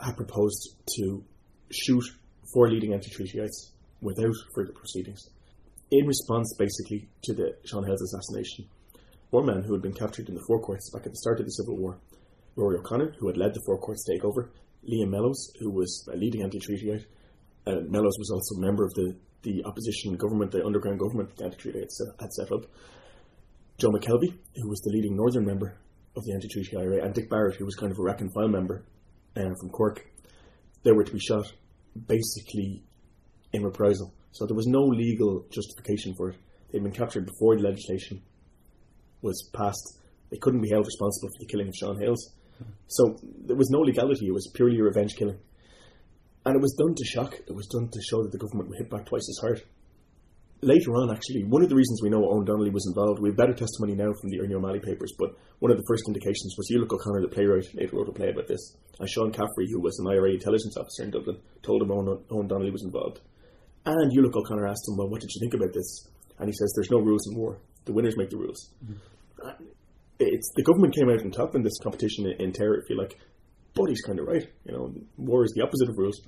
had 0.02 0.16
proposed 0.16 0.76
to 0.96 1.24
shoot 1.70 2.04
four 2.52 2.70
leading 2.70 2.92
anti-treatyites 2.92 3.70
without 4.00 4.34
further 4.54 4.72
proceedings. 4.72 5.28
In 5.90 6.06
response, 6.06 6.54
basically, 6.58 7.08
to 7.24 7.34
the 7.34 7.56
Sean 7.64 7.84
Hales 7.84 8.02
assassination, 8.02 8.68
one 9.30 9.46
man 9.46 9.62
who 9.62 9.72
had 9.72 9.82
been 9.82 9.92
captured 9.92 10.28
in 10.28 10.34
the 10.34 10.44
Four 10.46 10.60
Courts 10.60 10.90
back 10.90 11.06
at 11.06 11.12
the 11.12 11.18
start 11.18 11.40
of 11.40 11.46
the 11.46 11.52
Civil 11.52 11.76
War 11.76 11.98
Rory 12.56 12.78
O'Connor, 12.78 13.14
who 13.18 13.28
had 13.28 13.36
led 13.36 13.54
the 13.54 13.62
Four 13.64 13.78
Courts 13.78 14.04
takeover, 14.08 14.50
Liam 14.88 15.10
Mellows, 15.10 15.52
who 15.60 15.70
was 15.70 16.08
a 16.12 16.16
leading 16.16 16.42
anti-treatyite. 16.42 17.06
Uh, 17.66 17.80
Mellows 17.88 18.16
was 18.18 18.30
also 18.30 18.56
a 18.56 18.66
member 18.66 18.84
of 18.84 18.92
the, 18.94 19.16
the 19.42 19.64
opposition 19.64 20.16
government, 20.16 20.50
the 20.50 20.64
underground 20.64 20.98
government 20.98 21.36
the 21.36 21.44
anti-treaty 21.44 21.80
had, 21.80 22.32
set 22.32 22.52
up. 22.52 22.64
Joe 23.78 23.90
McKelvey, 23.90 24.34
who 24.56 24.68
was 24.68 24.80
the 24.80 24.90
leading 24.90 25.16
northern 25.16 25.44
member 25.44 25.78
of 26.16 26.24
the 26.24 26.32
anti-treaty 26.32 26.76
IRA, 26.76 27.04
and 27.04 27.14
Dick 27.14 27.30
Barrett, 27.30 27.56
who 27.56 27.64
was 27.64 27.76
kind 27.76 27.92
of 27.92 27.98
a 27.98 28.02
rank 28.02 28.20
and 28.20 28.32
file 28.32 28.48
member 28.48 28.84
uh, 29.36 29.54
from 29.60 29.70
Cork. 29.70 30.04
They 30.82 30.92
were 30.92 31.04
to 31.04 31.12
be 31.12 31.20
shot 31.20 31.52
basically 32.06 32.82
in 33.52 33.62
reprisal. 33.62 34.12
So 34.32 34.46
there 34.46 34.56
was 34.56 34.66
no 34.66 34.82
legal 34.82 35.46
justification 35.50 36.14
for 36.16 36.30
it. 36.30 36.36
They'd 36.70 36.82
been 36.82 36.92
captured 36.92 37.26
before 37.26 37.56
the 37.56 37.62
legislation 37.62 38.22
was 39.22 39.50
passed. 39.52 39.98
They 40.30 40.38
couldn't 40.38 40.62
be 40.62 40.70
held 40.70 40.86
responsible 40.86 41.28
for 41.28 41.40
the 41.40 41.46
killing 41.46 41.68
of 41.68 41.74
Sean 41.74 42.00
Hales. 42.00 42.32
So 42.86 43.16
there 43.46 43.56
was 43.56 43.70
no 43.70 43.80
legality, 43.80 44.26
it 44.26 44.34
was 44.34 44.50
purely 44.54 44.78
a 44.78 44.82
revenge 44.82 45.16
killing. 45.16 45.38
And 46.44 46.56
it 46.56 46.62
was 46.62 46.74
done 46.78 46.94
to 46.94 47.04
shock, 47.04 47.34
it 47.34 47.54
was 47.54 47.66
done 47.66 47.88
to 47.88 48.00
show 48.02 48.22
that 48.22 48.32
the 48.32 48.38
government 48.38 48.68
would 48.70 48.78
hit 48.78 48.90
back 48.90 49.06
twice 49.06 49.28
as 49.28 49.38
hard. 49.40 49.62
Later 50.62 50.92
on, 50.92 51.10
actually, 51.10 51.44
one 51.44 51.62
of 51.62 51.70
the 51.70 51.74
reasons 51.74 52.02
we 52.02 52.10
know 52.10 52.20
Eoin 52.20 52.44
Donnelly 52.44 52.70
was 52.70 52.86
involved, 52.86 53.20
we 53.20 53.30
have 53.30 53.36
better 53.36 53.54
testimony 53.54 53.94
now 53.94 54.12
from 54.20 54.28
the 54.28 54.40
Ernie 54.40 54.54
O'Malley 54.54 54.80
papers, 54.80 55.12
but 55.18 55.30
one 55.60 55.72
of 55.72 55.78
the 55.78 55.86
first 55.88 56.04
indications 56.06 56.54
was 56.58 56.68
Ulick 56.70 56.92
O'Connor, 56.92 57.22
the 57.22 57.28
playwright, 57.28 57.64
later 57.74 57.96
wrote 57.96 58.10
a 58.10 58.12
play 58.12 58.28
about 58.28 58.46
this. 58.46 58.76
And 58.98 59.08
Sean 59.08 59.32
Caffrey, 59.32 59.70
who 59.70 59.80
was 59.80 59.98
an 59.98 60.08
IRA 60.08 60.32
intelligence 60.32 60.76
officer 60.76 61.04
in 61.04 61.10
Dublin, 61.12 61.38
told 61.62 61.80
him 61.80 61.88
Eoin, 61.88 62.22
Eoin 62.28 62.48
Donnelly 62.48 62.72
was 62.72 62.84
involved. 62.84 63.20
And 63.86 64.12
Ulick 64.12 64.36
O'Connor 64.36 64.66
asked 64.66 64.88
him, 64.88 64.96
Well, 64.96 65.08
what 65.08 65.20
did 65.20 65.30
you 65.34 65.40
think 65.40 65.54
about 65.54 65.72
this? 65.72 66.08
And 66.38 66.48
he 66.48 66.52
says, 66.52 66.72
There's 66.76 66.90
no 66.90 66.98
rules 66.98 67.26
in 67.30 67.36
war. 67.36 67.58
The 67.86 67.92
winners 67.92 68.16
make 68.16 68.30
the 68.30 68.36
rules. 68.36 68.70
Mm-hmm 68.84 69.64
it's 70.20 70.52
the 70.54 70.62
government 70.62 70.94
came 70.94 71.08
out 71.08 71.20
on 71.20 71.30
top 71.30 71.54
in 71.54 71.62
this 71.62 71.78
competition 71.82 72.26
in, 72.26 72.40
in 72.40 72.52
terror, 72.52 72.76
if 72.76 72.88
you 72.88 72.96
like. 72.96 73.18
But 73.74 73.88
he's 73.88 74.02
kind 74.02 74.18
of 74.18 74.26
right. 74.26 74.46
You 74.64 74.72
know, 74.72 74.94
war 75.16 75.44
is 75.44 75.52
the 75.56 75.62
opposite 75.62 75.88
of 75.88 75.96
rules. 75.96 76.20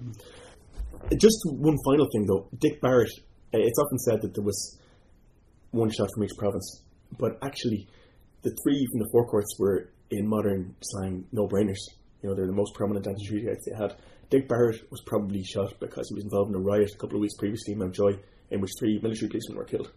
Just 1.17 1.39
one 1.45 1.77
final 1.85 2.07
thing, 2.11 2.27
though. 2.27 2.49
Dick 2.59 2.81
Barrett. 2.81 3.11
Uh, 3.55 3.59
it's 3.59 3.79
often 3.79 3.99
said 3.99 4.23
that 4.23 4.35
there 4.35 4.45
was 4.45 4.79
one 5.73 5.91
shot 5.91 6.09
from 6.15 6.25
each 6.25 6.31
province, 6.39 6.83
but 7.19 7.39
actually, 7.43 7.87
the 8.43 8.51
three 8.65 8.87
from 8.91 9.01
the 9.01 9.09
four 9.13 9.27
courts 9.27 9.55
were, 9.59 9.91
in 10.11 10.27
modern 10.27 10.75
slang, 10.81 11.27
no-brainers. 11.33 11.81
You 12.23 12.31
know, 12.31 12.37
they're 12.37 12.47
the 12.47 12.55
most 12.55 12.75
prominent 12.75 13.07
anti-treaty 13.07 13.47
they 13.47 13.77
had. 13.77 13.95
Dick 14.33 14.49
Barrett 14.49 14.91
was 14.91 15.01
probably 15.07 15.45
shot 15.45 15.79
because 15.79 16.09
he 16.09 16.17
was 16.17 16.25
involved 16.25 16.51
in 16.51 16.57
a 16.57 16.65
riot 16.65 16.91
a 16.93 16.99
couple 16.99 17.17
of 17.17 17.21
weeks 17.21 17.37
previously 17.39 17.75
in 17.75 17.79
Mountjoy, 17.79 18.17
in 18.51 18.61
which 18.61 18.73
three 18.81 18.99
military 19.01 19.29
policemen 19.29 19.59
were 19.59 19.65
killed 19.65 19.93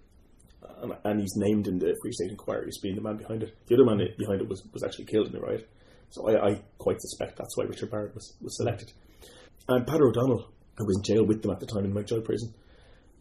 and, 0.82 0.94
and 1.04 1.20
he's 1.20 1.36
named 1.36 1.68
in 1.68 1.80
the 1.80 1.96
Free 2.02 2.12
State 2.12 2.32
Inquiry 2.32 2.68
as 2.68 2.78
being 2.82 2.96
the 2.96 3.02
man 3.02 3.18
behind 3.18 3.44
it. 3.44 3.56
The 3.68 3.76
other 3.76 3.86
man 3.86 4.08
behind 4.18 4.42
it 4.42 4.48
was, 4.48 4.64
was 4.74 4.84
actually 4.84 5.06
killed 5.06 5.28
in 5.28 5.34
the 5.34 5.40
riot. 5.40 5.70
So 6.10 6.30
I, 6.30 6.50
I 6.50 6.62
quite 6.78 7.02
suspect 7.02 7.38
that's 7.38 7.58
why 7.58 7.66
Richard 7.66 7.92
Barrett 7.92 8.14
was, 8.14 8.36
was 8.42 8.58
selected. 8.58 8.92
And 9.68 9.86
Peadar 9.86 10.10
O'Donnell, 10.10 10.52
who 10.78 10.86
was 10.86 10.98
in 10.98 11.04
jail 11.04 11.26
with 11.26 11.42
them 11.42 11.52
at 11.52 11.60
the 11.60 11.66
time 11.66 11.86
in 11.86 11.94
Mountjoy 11.94 12.22
prison, 12.22 12.54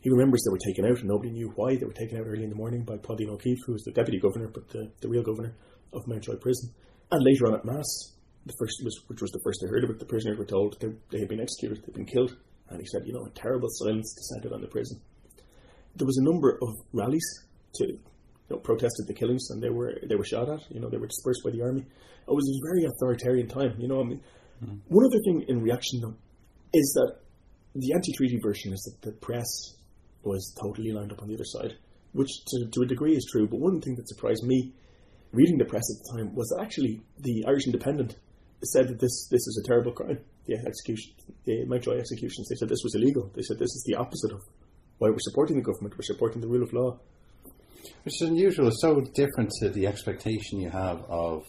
he 0.00 0.10
remembers 0.10 0.42
they 0.44 0.52
were 0.52 0.58
taken 0.58 0.84
out 0.84 0.98
and 0.98 1.08
nobody 1.08 1.30
knew 1.30 1.52
why. 1.56 1.76
They 1.76 1.86
were 1.86 1.92
taken 1.92 2.18
out 2.18 2.26
early 2.26 2.44
in 2.44 2.50
the 2.50 2.56
morning 2.56 2.84
by 2.84 2.96
Paudeen 2.96 3.30
O'Keeffe, 3.30 3.64
who 3.66 3.72
was 3.72 3.84
the 3.84 3.92
deputy 3.92 4.20
governor, 4.20 4.48
but 4.48 4.68
the, 4.68 4.90
the 5.00 5.08
real 5.08 5.22
governor 5.22 5.54
of 5.92 6.06
Mountjoy 6.06 6.36
prison. 6.36 6.70
And 7.10 7.24
later 7.24 7.46
on 7.46 7.54
at 7.54 7.64
Mass, 7.64 8.12
the 8.46 8.54
first 8.58 8.82
was, 8.84 9.00
which 9.06 9.20
was 9.20 9.30
the 9.30 9.40
first 9.42 9.60
they 9.62 9.68
heard 9.68 9.84
of 9.84 9.90
it, 9.90 9.98
the 9.98 10.04
prisoners 10.04 10.38
were 10.38 10.44
told 10.44 10.78
they, 10.80 10.88
they 11.10 11.20
had 11.20 11.28
been 11.28 11.40
executed, 11.40 11.82
they'd 11.84 11.94
been 11.94 12.04
killed. 12.04 12.36
And 12.68 12.80
he 12.80 12.86
said, 12.86 13.06
you 13.06 13.12
know, 13.12 13.24
a 13.24 13.30
terrible 13.30 13.68
silence 13.70 14.14
descended 14.14 14.52
on 14.52 14.60
the 14.60 14.68
prison. 14.68 15.00
There 15.96 16.06
was 16.06 16.18
a 16.18 16.24
number 16.24 16.58
of 16.62 16.74
rallies 16.92 17.26
to 17.76 17.86
you 17.86 18.00
know, 18.50 18.56
protested 18.56 19.06
the 19.06 19.14
killings 19.14 19.48
and 19.50 19.62
they 19.62 19.70
were 19.70 19.94
they 20.08 20.16
were 20.16 20.24
shot 20.24 20.48
at. 20.48 20.60
You 20.70 20.80
know, 20.80 20.88
they 20.88 20.98
were 20.98 21.06
dispersed 21.06 21.42
by 21.44 21.50
the 21.50 21.62
army. 21.62 21.82
It 21.82 22.34
was 22.34 22.48
a 22.48 22.66
very 22.66 22.84
authoritarian 22.84 23.48
time. 23.48 23.74
You 23.78 23.88
know, 23.88 24.00
I 24.00 24.04
mean, 24.04 24.20
mm-hmm. 24.62 24.76
one 24.88 25.04
other 25.06 25.20
thing 25.24 25.44
in 25.48 25.62
reaction 25.62 26.00
though 26.00 26.14
is 26.72 26.92
that 26.94 27.20
the 27.74 27.92
anti-treaty 27.92 28.38
version 28.42 28.72
is 28.72 28.80
that 28.82 29.06
the 29.06 29.16
press 29.18 29.46
was 30.22 30.54
totally 30.60 30.92
lined 30.92 31.12
up 31.12 31.22
on 31.22 31.28
the 31.28 31.34
other 31.34 31.44
side, 31.44 31.74
which 32.12 32.30
to, 32.46 32.66
to 32.70 32.82
a 32.82 32.86
degree 32.86 33.14
is 33.14 33.26
true. 33.30 33.46
But 33.46 33.60
one 33.60 33.80
thing 33.80 33.94
that 33.96 34.08
surprised 34.08 34.42
me 34.44 34.72
reading 35.32 35.58
the 35.58 35.64
press 35.64 35.82
at 35.90 35.98
the 36.02 36.18
time 36.18 36.34
was 36.34 36.48
that 36.48 36.62
actually 36.62 37.02
the 37.18 37.44
Irish 37.46 37.66
Independent 37.66 38.16
said 38.64 38.88
that 38.88 39.00
this 39.00 39.28
this 39.30 39.46
is 39.46 39.62
a 39.64 39.68
terrible 39.68 39.92
crime. 39.92 40.18
The 40.46 40.56
execution, 40.56 41.12
the 41.44 41.64
Mountjoy 41.64 41.98
executions, 41.98 42.48
they 42.48 42.56
said 42.56 42.68
this 42.68 42.82
was 42.84 42.94
illegal. 42.94 43.30
They 43.34 43.42
said 43.42 43.58
this 43.58 43.74
is 43.74 43.84
the 43.86 43.96
opposite 43.96 44.32
of 44.32 44.40
why 44.98 45.08
we're 45.10 45.18
supporting 45.20 45.56
the 45.56 45.62
government. 45.62 45.94
We're 45.96 46.02
supporting 46.02 46.40
the 46.40 46.48
rule 46.48 46.62
of 46.62 46.72
law. 46.72 46.98
Which 48.02 48.20
is 48.20 48.28
unusual. 48.28 48.68
It's 48.68 48.80
so 48.80 49.00
different 49.14 49.50
to 49.60 49.70
the 49.70 49.86
expectation 49.86 50.60
you 50.60 50.70
have 50.70 51.02
of 51.08 51.44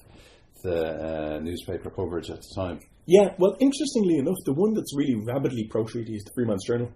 the 0.63 1.36
uh, 1.36 1.39
newspaper 1.39 1.89
coverage 1.89 2.30
at 2.30 2.38
the 2.38 2.54
time. 2.56 2.80
Yeah, 3.06 3.36
well, 3.38 3.56
interestingly 3.60 4.17
enough, 4.17 4.38
the 4.45 4.54
one 4.54 4.73
that's 4.73 4.95
really 4.97 5.15
rabidly 5.15 5.67
pro 5.69 5.86
treaty 5.86 6.15
is 6.15 6.23
the 6.23 6.32
Freeman's 6.34 6.65
Journal, 6.65 6.91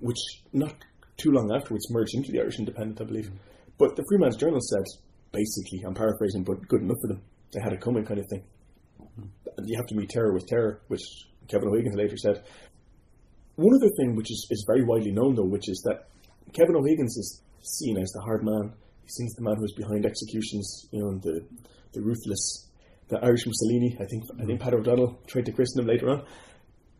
which 0.00 0.18
not 0.52 0.74
too 1.16 1.30
long 1.30 1.50
afterwards 1.54 1.90
merged 1.90 2.14
into 2.14 2.32
the 2.32 2.40
Irish 2.40 2.58
Independent, 2.58 3.00
I 3.00 3.04
believe. 3.04 3.30
But 3.78 3.96
the 3.96 4.04
Freeman's 4.08 4.36
Journal 4.36 4.60
said, 4.60 4.84
basically, 5.32 5.82
I'm 5.86 5.94
paraphrasing, 5.94 6.44
but 6.44 6.68
good 6.68 6.82
enough 6.82 6.98
for 7.00 7.14
them. 7.14 7.22
They 7.52 7.60
had 7.62 7.72
it 7.72 7.80
coming, 7.80 8.04
kind 8.04 8.20
of 8.20 8.26
thing. 8.28 8.44
Mm-hmm. 9.18 9.64
You 9.64 9.76
have 9.76 9.86
to 9.86 9.94
meet 9.94 10.10
terror 10.10 10.32
with 10.32 10.46
terror, 10.46 10.80
which 10.88 11.02
Kevin 11.48 11.68
O'Higgins 11.68 11.96
later 11.96 12.16
said. 12.16 12.44
One 13.56 13.74
other 13.74 13.90
thing, 13.98 14.14
which 14.14 14.30
is, 14.30 14.46
is 14.50 14.64
very 14.68 14.84
widely 14.84 15.10
known, 15.10 15.34
though, 15.34 15.48
which 15.48 15.68
is 15.68 15.82
that 15.84 16.08
Kevin 16.52 16.76
O'Higgins 16.76 17.16
is 17.16 17.42
seen 17.62 17.98
as 17.98 18.10
the 18.12 18.20
hard 18.20 18.44
man. 18.44 18.72
He's 19.02 19.14
seen 19.14 19.26
as 19.26 19.34
the 19.34 19.42
man 19.42 19.56
who 19.56 19.64
is 19.64 19.72
behind 19.72 20.06
executions, 20.06 20.86
you 20.92 21.00
know, 21.00 21.18
the 21.18 21.44
the 21.92 22.02
ruthless, 22.02 22.68
the 23.08 23.18
Irish 23.18 23.46
Mussolini. 23.46 23.96
I 24.00 24.04
think 24.04 24.24
I 24.40 24.44
think 24.44 24.60
Pat 24.60 24.74
O'Donnell 24.74 25.18
tried 25.26 25.46
to 25.46 25.52
christen 25.52 25.82
him 25.82 25.88
later 25.88 26.10
on. 26.10 26.24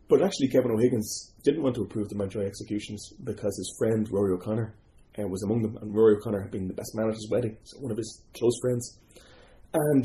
But 0.09 0.23
actually, 0.23 0.47
Kevin 0.47 0.71
O'Higgins 0.71 1.33
didn't 1.43 1.61
want 1.61 1.75
to 1.75 1.83
approve 1.83 2.09
the 2.09 2.15
Mountjoy 2.15 2.45
executions 2.45 3.13
because 3.23 3.55
his 3.57 3.75
friend 3.77 4.07
Rory 4.11 4.33
O'Connor 4.33 4.73
uh, 5.19 5.27
was 5.27 5.43
among 5.43 5.61
them, 5.61 5.77
and 5.77 5.93
Rory 5.93 6.15
O'Connor 6.15 6.41
had 6.41 6.51
been 6.51 6.67
the 6.67 6.73
best 6.73 6.95
man 6.95 7.07
at 7.07 7.13
his 7.13 7.29
wedding, 7.29 7.57
so 7.63 7.77
one 7.77 7.91
of 7.91 7.97
his 7.97 8.23
close 8.35 8.57
friends. 8.59 8.97
And 9.73 10.03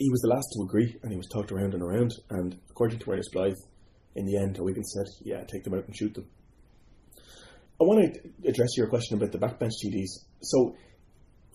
he 0.00 0.08
was 0.08 0.20
the 0.22 0.32
last 0.32 0.48
to 0.54 0.62
agree, 0.62 0.96
and 1.02 1.12
he 1.12 1.18
was 1.18 1.28
talked 1.28 1.52
around 1.52 1.74
and 1.74 1.82
around. 1.82 2.14
And 2.30 2.58
according 2.70 2.98
to 3.00 3.10
Ernest 3.10 3.32
Blythe, 3.32 3.60
in 4.16 4.24
the 4.24 4.38
end, 4.38 4.58
O'Higgins 4.58 4.92
said, 4.96 5.06
"Yeah, 5.22 5.44
take 5.44 5.62
them 5.62 5.74
out 5.74 5.86
and 5.86 5.94
shoot 5.94 6.14
them." 6.14 6.26
I 7.78 7.84
want 7.84 8.14
to 8.14 8.48
address 8.48 8.78
your 8.78 8.88
question 8.88 9.18
about 9.18 9.32
the 9.32 9.38
backbench 9.38 9.76
TDs. 9.84 10.24
So, 10.40 10.74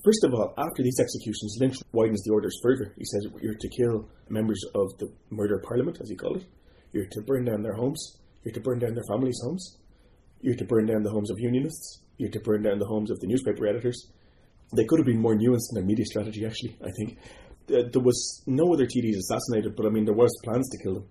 first 0.04 0.24
of 0.24 0.34
all, 0.36 0.54
after 0.60 0.84
these 0.84 1.00
executions, 1.00 1.58
Lynch 1.60 1.78
widens 1.92 2.22
the 2.24 2.34
orders 2.34 2.56
further. 2.62 2.94
He 2.96 3.06
says 3.06 3.28
you're 3.42 3.56
to 3.56 3.70
kill 3.70 4.08
members 4.30 4.62
of 4.76 4.96
the 5.00 5.10
murder 5.32 5.60
parliament, 5.68 5.98
as 6.00 6.10
he 6.10 6.16
called 6.16 6.38
it. 6.38 6.46
You're 6.94 7.08
to 7.08 7.22
burn 7.24 7.46
down 7.46 7.64
their 7.64 7.74
homes. 7.74 8.20
You're 8.44 8.54
to 8.54 8.62
burn 8.62 8.78
down 8.78 8.94
their 8.94 9.10
families' 9.10 9.42
homes. 9.44 9.78
You're 10.42 10.56
to 10.56 10.66
burn 10.66 10.86
down 10.86 11.02
the 11.02 11.10
homes 11.10 11.32
of 11.32 11.40
unionists. 11.40 12.02
You're 12.18 12.30
to 12.30 12.40
burn 12.40 12.62
down 12.62 12.78
the 12.78 12.86
homes 12.86 13.10
of 13.10 13.20
the 13.20 13.28
newspaper 13.28 13.66
editors. 13.66 14.12
They 14.76 14.86
could 14.86 15.00
have 15.00 15.06
been 15.06 15.22
more 15.22 15.36
nuanced 15.36 15.70
in 15.72 15.76
their 15.76 15.84
media 15.84 16.06
strategy, 16.06 16.46
actually, 16.46 16.78
I 16.84 16.92
think. 16.92 17.18
There 17.68 18.02
was 18.02 18.44
no 18.46 18.74
other 18.74 18.86
TDs 18.86 19.18
assassinated, 19.18 19.76
but 19.76 19.86
I 19.86 19.90
mean, 19.90 20.06
there 20.06 20.14
was 20.14 20.32
plans 20.44 20.70
to 20.70 20.84
kill 20.84 20.94
them 20.96 21.08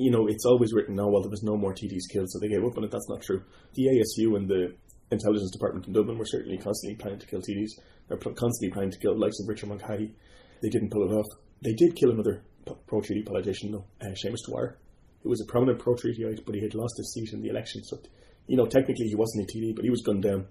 you 0.00 0.10
know, 0.10 0.26
it's 0.28 0.46
always 0.46 0.72
written, 0.72 0.98
oh, 0.98 1.08
well, 1.08 1.20
there 1.20 1.30
was 1.30 1.42
no 1.42 1.58
more 1.58 1.74
TDs 1.74 2.08
killed, 2.10 2.30
so 2.30 2.38
they 2.38 2.48
gave 2.48 2.64
up 2.64 2.76
on 2.78 2.84
it. 2.84 2.90
That's 2.90 3.08
not 3.10 3.20
true. 3.20 3.42
The 3.74 3.88
ASU 3.88 4.34
and 4.34 4.48
the 4.48 4.74
intelligence 5.10 5.50
department 5.50 5.86
in 5.86 5.92
Dublin 5.92 6.16
were 6.16 6.24
certainly 6.24 6.56
constantly 6.56 6.96
planning 6.96 7.18
to 7.18 7.26
kill 7.26 7.40
TDs. 7.40 7.72
They're 8.08 8.16
constantly 8.16 8.70
planning 8.70 8.92
to 8.92 8.98
kill 8.98 9.12
the 9.12 9.20
likes 9.20 9.38
of 9.40 9.48
Richard 9.48 9.68
Mulcahy. 9.68 10.14
They 10.62 10.70
didn't 10.70 10.90
pull 10.90 11.04
it 11.04 11.14
off. 11.14 11.26
They 11.62 11.74
did 11.74 11.96
kill 11.96 12.12
another 12.12 12.42
pro 12.86 13.02
treaty 13.02 13.22
politician, 13.22 13.72
though, 13.72 13.84
uh, 14.00 14.14
Seamus 14.24 14.48
Dwyer, 14.48 14.78
who 15.22 15.28
was 15.28 15.42
a 15.42 15.50
prominent 15.50 15.80
pro-treatyite, 15.80 16.46
but 16.46 16.54
he 16.54 16.62
had 16.62 16.74
lost 16.74 16.94
his 16.96 17.12
seat 17.12 17.34
in 17.34 17.42
the 17.42 17.50
election. 17.50 17.84
So, 17.84 17.98
you 18.46 18.56
know, 18.56 18.66
technically 18.66 19.08
he 19.08 19.14
wasn't 19.14 19.50
a 19.50 19.52
TD, 19.52 19.76
but 19.76 19.84
he 19.84 19.90
was 19.90 20.00
gunned 20.00 20.22
down 20.22 20.46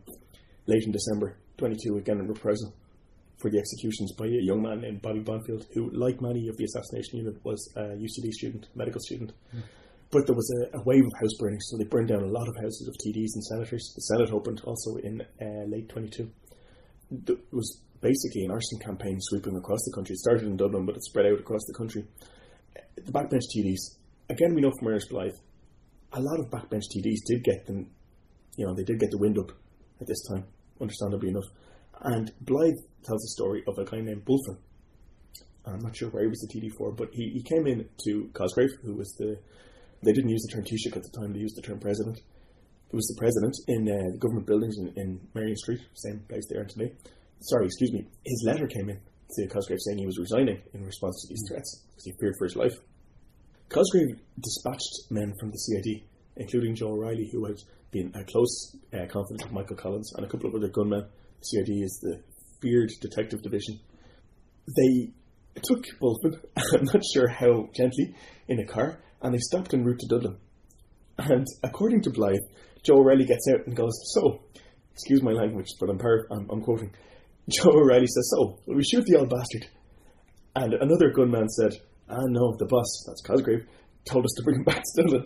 late 0.67 0.83
in 0.85 0.91
December 0.91 1.37
22, 1.57 1.97
again 1.97 2.19
in 2.19 2.27
reprisal 2.27 2.75
for 3.39 3.49
the 3.49 3.57
executions 3.57 4.11
by 4.13 4.25
a 4.25 4.41
young 4.41 4.61
man 4.61 4.81
named 4.81 5.01
Bobby 5.01 5.21
Bonfield, 5.21 5.65
who, 5.73 5.89
like 5.91 6.21
many 6.21 6.47
of 6.49 6.57
the 6.57 6.65
assassination 6.65 7.19
unit, 7.19 7.43
was 7.43 7.71
a 7.75 7.95
UCD 7.95 8.31
student, 8.31 8.67
medical 8.75 8.99
student. 8.99 9.31
Mm. 9.55 9.61
But 10.11 10.25
there 10.25 10.35
was 10.35 10.51
a, 10.73 10.77
a, 10.77 10.83
wave 10.83 11.05
of 11.05 11.13
house 11.21 11.35
burnings, 11.39 11.65
so 11.69 11.77
they 11.77 11.85
burned 11.85 12.09
down 12.09 12.23
a 12.23 12.27
lot 12.27 12.49
of 12.49 12.55
houses 12.55 12.87
of 12.87 12.95
TDs 12.95 13.35
and 13.35 13.43
senators. 13.43 13.93
The 13.95 14.01
Senate 14.01 14.31
opened 14.33 14.61
also 14.65 14.95
in 14.95 15.21
uh, 15.39 15.65
late 15.67 15.87
22. 15.87 16.29
It 17.27 17.37
was 17.51 17.79
basically 18.01 18.43
an 18.45 18.51
arson 18.51 18.79
campaign 18.79 19.17
sweeping 19.21 19.55
across 19.55 19.79
the 19.85 19.93
country. 19.93 20.13
It 20.13 20.19
started 20.19 20.43
in 20.43 20.57
Dublin, 20.57 20.85
but 20.85 20.95
it 20.95 21.03
spread 21.03 21.27
out 21.27 21.39
across 21.39 21.61
the 21.67 21.73
country. 21.73 22.05
The 22.95 23.11
backbench 23.11 23.43
TDs, 23.55 23.97
again, 24.29 24.55
we 24.55 24.61
know 24.61 24.71
from 24.79 24.87
Ernest 24.87 25.09
Blythe, 25.09 25.37
a 26.13 26.21
lot 26.21 26.39
of 26.39 26.49
backbench 26.49 26.83
TDs 26.95 27.25
did 27.27 27.43
get 27.43 27.67
them, 27.67 27.87
you 28.57 28.65
know, 28.65 28.73
they 28.73 28.83
did 28.83 28.99
get 28.99 29.11
the 29.11 29.17
wind 29.17 29.37
up 29.37 29.51
at 30.01 30.07
this 30.07 30.23
time, 30.27 30.45
understandably 30.81 31.29
enough. 31.29 31.45
And 32.01 32.31
Blythe 32.41 32.79
tells 33.03 33.23
a 33.23 33.29
story 33.29 33.63
of 33.67 33.77
a 33.77 33.85
guy 33.85 33.99
named 34.01 34.25
Bulfin. 34.25 34.57
I'm 35.65 35.79
not 35.79 35.95
sure 35.95 36.09
where 36.09 36.23
he 36.23 36.29
was 36.29 36.39
the 36.39 36.47
TD 36.47 36.71
for, 36.77 36.91
but 36.91 37.09
he, 37.11 37.29
he 37.33 37.43
came 37.43 37.67
in 37.67 37.87
to 38.05 38.29
Cosgrave, 38.33 38.71
who 38.83 38.95
was 38.95 39.13
the. 39.19 39.37
They 40.03 40.13
didn't 40.13 40.29
use 40.29 40.41
the 40.47 40.55
term 40.55 40.63
Taoiseach 40.63 40.95
at 40.95 41.03
the 41.03 41.19
time, 41.19 41.33
they 41.33 41.39
used 41.39 41.57
the 41.57 41.61
term 41.61 41.79
president. 41.79 42.19
He 42.89 42.95
was 42.95 43.05
the 43.07 43.19
president 43.19 43.53
in 43.67 43.87
uh, 43.87 44.11
the 44.13 44.17
government 44.17 44.47
buildings 44.47 44.77
in, 44.79 44.93
in 44.95 45.19
Merrion 45.35 45.57
Street, 45.57 45.81
same 45.93 46.23
place 46.27 46.47
they 46.49 46.57
are 46.57 46.65
today. 46.65 46.93
Sorry, 47.41 47.65
excuse 47.65 47.91
me. 47.91 48.07
His 48.25 48.43
letter 48.47 48.65
came 48.65 48.89
in 48.89 48.99
to 49.35 49.47
Cosgrave 49.47 49.79
saying 49.85 49.99
he 49.99 50.05
was 50.05 50.17
resigning 50.17 50.61
in 50.73 50.85
response 50.85 51.21
to 51.21 51.27
these 51.27 51.43
threats 51.47 51.83
because 51.89 52.05
he 52.05 52.13
feared 52.19 52.35
for 52.39 52.45
his 52.45 52.55
life. 52.55 52.73
Cosgrave 53.69 54.17
dispatched 54.41 55.11
men 55.11 55.33
from 55.39 55.51
the 55.51 55.57
CID, 55.57 56.01
including 56.37 56.73
Joe 56.73 56.93
O'Reilly, 56.93 57.29
who 57.31 57.45
had 57.45 57.57
been 57.91 58.11
a 58.15 58.23
close 58.23 58.75
uh, 58.93 59.05
confidant 59.05 59.43
of 59.45 59.51
Michael 59.51 59.75
Collins, 59.75 60.11
and 60.15 60.25
a 60.25 60.29
couple 60.29 60.49
of 60.49 60.55
other 60.55 60.69
gunmen. 60.69 61.05
CID 61.41 61.69
is 61.69 61.99
the 62.01 62.21
feared 62.61 62.91
detective 63.01 63.41
division. 63.41 63.79
They 64.67 65.11
took 65.63 65.83
Bulfin, 66.01 66.39
I'm 66.73 66.85
not 66.85 67.03
sure 67.13 67.27
how 67.27 67.69
gently, 67.75 68.15
in 68.47 68.59
a 68.59 68.65
car, 68.65 68.99
and 69.21 69.33
they 69.33 69.39
stopped 69.39 69.73
en 69.73 69.83
route 69.83 69.99
to 69.99 70.07
Dublin. 70.07 70.37
And 71.17 71.45
according 71.63 72.01
to 72.03 72.11
Blythe, 72.11 72.37
Joe 72.83 72.97
O'Reilly 72.97 73.25
gets 73.25 73.45
out 73.51 73.67
and 73.67 73.75
goes, 73.75 73.93
So, 74.13 74.41
excuse 74.93 75.21
my 75.21 75.31
language, 75.31 75.67
but 75.79 75.89
I'm, 75.89 75.97
par- 75.97 76.27
I'm, 76.31 76.49
I'm 76.49 76.61
quoting. 76.61 76.91
Joe 77.49 77.71
O'Reilly 77.71 78.07
says, 78.07 78.31
So, 78.35 78.59
will 78.65 78.75
we 78.75 78.83
shoot 78.83 79.05
the 79.05 79.17
old 79.17 79.29
bastard? 79.29 79.67
And 80.55 80.73
another 80.75 81.11
gunman 81.11 81.49
said, 81.49 81.73
Ah, 82.09 82.25
no, 82.27 82.55
the 82.57 82.65
boss, 82.65 83.03
that's 83.05 83.21
Cosgrave, 83.21 83.67
told 84.05 84.25
us 84.25 84.33
to 84.37 84.43
bring 84.43 84.57
him 84.57 84.63
back 84.65 84.83
to 84.83 85.03
Dublin. 85.03 85.25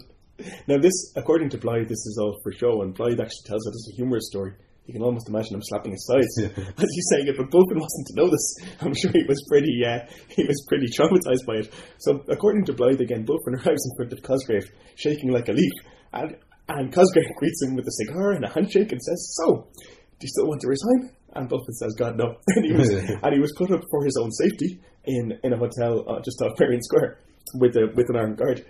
Now, 0.67 0.79
this, 0.79 1.13
according 1.15 1.49
to 1.49 1.57
Blythe, 1.57 1.87
this 1.87 2.05
is 2.05 2.17
all 2.19 2.39
for 2.43 2.51
show, 2.51 2.81
and 2.81 2.93
Blythe 2.93 3.19
actually 3.19 3.45
tells 3.45 3.67
it 3.67 3.75
as 3.75 3.87
a 3.91 3.95
humorous 3.95 4.27
story. 4.27 4.53
You 4.85 4.93
can 4.93 5.03
almost 5.03 5.29
imagine 5.29 5.55
him 5.55 5.61
slapping 5.63 5.93
his 5.93 6.05
sides 6.05 6.27
as 6.57 6.89
he's 6.91 7.07
saying 7.11 7.27
it. 7.27 7.37
But 7.37 7.49
Bulfin 7.49 7.79
wasn't 7.79 8.07
to 8.07 8.15
know 8.15 8.29
this. 8.29 8.55
I'm 8.81 8.93
sure 8.93 9.11
he 9.11 9.23
was 9.23 9.41
pretty, 9.47 9.81
uh, 9.85 9.99
he 10.27 10.43
was 10.43 10.65
pretty 10.67 10.87
traumatized 10.87 11.45
by 11.47 11.63
it. 11.63 11.73
So, 11.99 12.23
according 12.27 12.65
to 12.65 12.73
Blythe 12.73 12.99
again, 12.99 13.25
Bulfin 13.25 13.55
arrives 13.65 13.85
in 13.85 13.95
front 13.95 14.13
of 14.13 14.21
Cosgrave, 14.23 14.65
shaking 14.95 15.31
like 15.31 15.47
a 15.47 15.53
leaf, 15.53 15.71
and 16.11 16.35
and 16.69 16.93
Cosgrave 16.93 17.27
greets 17.37 17.61
him 17.61 17.75
with 17.75 17.85
a 17.85 17.91
cigar 17.91 18.31
and 18.31 18.45
a 18.45 18.49
handshake 18.49 18.91
and 18.91 19.01
says, 19.01 19.35
"So, 19.39 19.67
do 19.79 20.21
you 20.21 20.27
still 20.27 20.47
want 20.47 20.61
to 20.61 20.67
resign?" 20.67 21.15
And 21.35 21.49
Bulfin 21.49 21.73
says, 21.79 21.95
"God 21.97 22.17
no." 22.17 22.35
and 22.47 22.65
he 22.65 22.73
was 22.73 22.89
and 22.89 23.33
he 23.33 23.39
was 23.39 23.53
put 23.57 23.71
up 23.71 23.81
for 23.89 24.03
his 24.03 24.17
own 24.21 24.31
safety 24.31 24.79
in 25.05 25.39
in 25.43 25.53
a 25.53 25.57
hotel 25.57 26.03
uh, 26.09 26.21
just 26.21 26.41
off 26.41 26.59
Merrion 26.59 26.81
Square 26.83 27.19
with 27.55 27.75
a 27.75 27.91
with 27.95 28.09
an 28.09 28.17
armed 28.17 28.37
guard. 28.37 28.65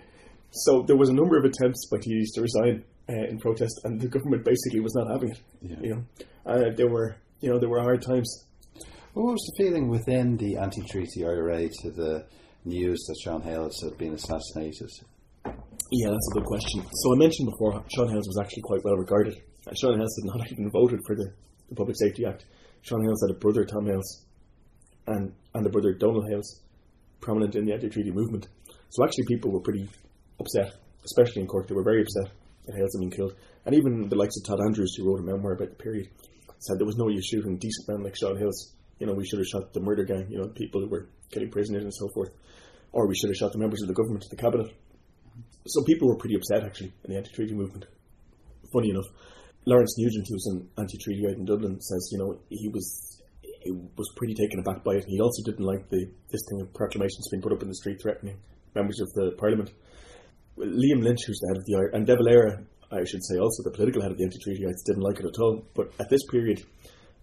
So 0.50 0.84
there 0.86 0.96
was 0.96 1.08
a 1.08 1.12
number 1.12 1.36
of 1.36 1.44
attempts 1.44 1.88
by 1.90 1.98
TDs 1.98 2.34
to 2.34 2.42
resign 2.42 2.84
uh, 3.08 3.28
in 3.28 3.38
protest, 3.38 3.80
and 3.84 4.00
the 4.00 4.08
government 4.08 4.44
basically 4.44 4.80
was 4.80 4.94
not 4.94 5.10
having 5.10 5.30
it. 5.30 5.40
Yeah. 5.60 5.76
You 5.82 5.94
know, 5.94 6.04
uh, 6.46 6.70
there 6.76 6.88
were 6.88 7.16
you 7.40 7.50
know 7.50 7.58
there 7.58 7.68
were 7.68 7.80
hard 7.80 8.02
times. 8.02 8.46
What 9.12 9.32
was 9.32 9.52
the 9.52 9.64
feeling 9.64 9.88
within 9.88 10.36
the 10.36 10.56
anti-treaty 10.56 11.24
IRA 11.24 11.68
to 11.68 11.90
the 11.90 12.26
news 12.64 13.04
that 13.06 13.16
Sean 13.22 13.42
Hales 13.42 13.80
had 13.82 13.96
been 13.96 14.14
assassinated? 14.14 14.90
Yeah, 15.44 16.10
that's 16.10 16.28
a 16.32 16.34
good 16.34 16.46
question. 16.46 16.82
So 16.90 17.14
I 17.14 17.18
mentioned 17.18 17.48
before, 17.50 17.84
Sean 17.94 18.08
Hales 18.08 18.26
was 18.26 18.38
actually 18.40 18.62
quite 18.62 18.82
well 18.82 18.96
regarded. 18.96 19.36
Uh, 19.68 19.72
Sean 19.80 19.98
Hales 19.98 20.18
had 20.20 20.36
not 20.36 20.50
even 20.52 20.70
voted 20.70 21.00
for 21.06 21.14
the, 21.14 21.32
the 21.68 21.76
Public 21.76 21.96
Safety 21.96 22.24
Act. 22.26 22.46
Sean 22.82 23.04
Hales 23.04 23.22
had 23.28 23.36
a 23.36 23.38
brother, 23.38 23.64
Tom 23.64 23.86
Hales, 23.86 24.24
and 25.06 25.32
and 25.54 25.66
a 25.66 25.70
brother, 25.70 25.92
Donald 25.92 26.24
Hales, 26.28 26.62
prominent 27.20 27.54
in 27.54 27.66
the 27.66 27.72
anti-treaty 27.72 28.10
movement. 28.10 28.48
So 28.88 29.04
actually, 29.04 29.26
people 29.28 29.52
were 29.52 29.60
pretty 29.60 29.88
upset, 30.40 30.72
especially 31.04 31.42
in 31.42 31.48
Cork. 31.48 31.68
They 31.68 31.74
were 31.74 31.84
very 31.84 32.02
upset 32.02 32.32
Hales 32.72 32.94
had 32.94 33.00
been 33.00 33.10
killed. 33.10 33.34
And 33.66 33.74
even 33.74 34.08
the 34.08 34.16
likes 34.16 34.36
of 34.36 34.46
Todd 34.46 34.64
Andrews, 34.64 34.94
who 34.94 35.06
wrote 35.06 35.20
a 35.20 35.22
memoir 35.22 35.52
about 35.52 35.70
the 35.70 35.82
period, 35.82 36.08
said 36.58 36.78
there 36.78 36.86
was 36.86 36.96
no 36.96 37.08
use 37.08 37.26
shooting 37.26 37.58
decent 37.58 37.88
men 37.88 38.02
like 38.02 38.16
Sean 38.16 38.38
Hales. 38.38 38.74
You 38.98 39.06
know, 39.06 39.14
we 39.14 39.26
should 39.26 39.38
have 39.38 39.48
shot 39.48 39.72
the 39.72 39.80
murder 39.80 40.04
gang, 40.04 40.26
you 40.30 40.38
know, 40.38 40.48
people 40.48 40.80
who 40.80 40.88
were 40.88 41.08
killing 41.30 41.50
prisoners 41.50 41.82
and 41.82 41.92
so 41.92 42.08
forth. 42.14 42.30
Or 42.92 43.08
we 43.08 43.16
should 43.16 43.30
have 43.30 43.36
shot 43.36 43.52
the 43.52 43.58
members 43.58 43.82
of 43.82 43.88
the 43.88 43.94
government, 43.94 44.24
the 44.30 44.36
cabinet. 44.36 44.72
So 45.66 45.82
people 45.82 46.08
were 46.08 46.16
pretty 46.16 46.36
upset, 46.36 46.64
actually, 46.64 46.92
in 47.04 47.12
the 47.12 47.16
anti-treaty 47.16 47.54
movement. 47.54 47.86
Funny 48.72 48.90
enough, 48.90 49.06
Lawrence 49.66 49.96
Nugent, 49.98 50.26
who 50.28 50.34
was 50.34 50.46
an 50.46 50.68
anti-treaty 50.78 51.22
guy 51.22 51.32
in 51.32 51.44
Dublin, 51.44 51.80
says, 51.80 52.08
you 52.12 52.18
know, 52.18 52.38
he 52.48 52.68
was 52.68 53.14
he 53.64 53.70
was 53.70 54.12
pretty 54.14 54.34
taken 54.34 54.60
aback 54.60 54.84
by 54.84 54.92
it. 54.92 55.04
He 55.08 55.20
also 55.20 55.42
didn't 55.42 55.64
like 55.64 55.88
the 55.88 56.06
this 56.30 56.42
thing 56.50 56.60
of 56.60 56.72
proclamations 56.74 57.28
being 57.30 57.42
put 57.42 57.52
up 57.52 57.62
in 57.62 57.68
the 57.68 57.74
street 57.74 58.00
threatening 58.00 58.38
members 58.74 59.00
of 59.00 59.10
the 59.14 59.32
parliament. 59.38 59.70
Liam 60.58 61.02
Lynch, 61.02 61.20
who's 61.26 61.38
the 61.40 61.48
head 61.48 61.56
of 61.56 61.64
the 61.64 61.74
IRA, 61.76 61.94
and 61.94 62.06
De 62.06 62.16
Valera, 62.16 62.62
I 62.92 63.04
should 63.04 63.24
say, 63.24 63.38
also 63.38 63.62
the 63.62 63.72
political 63.72 64.02
head 64.02 64.12
of 64.12 64.18
the 64.18 64.24
anti-treatyites, 64.24 64.84
didn't 64.86 65.02
like 65.02 65.18
it 65.18 65.26
at 65.26 65.40
all. 65.40 65.66
But 65.74 65.92
at 65.98 66.08
this 66.10 66.24
period, 66.30 66.62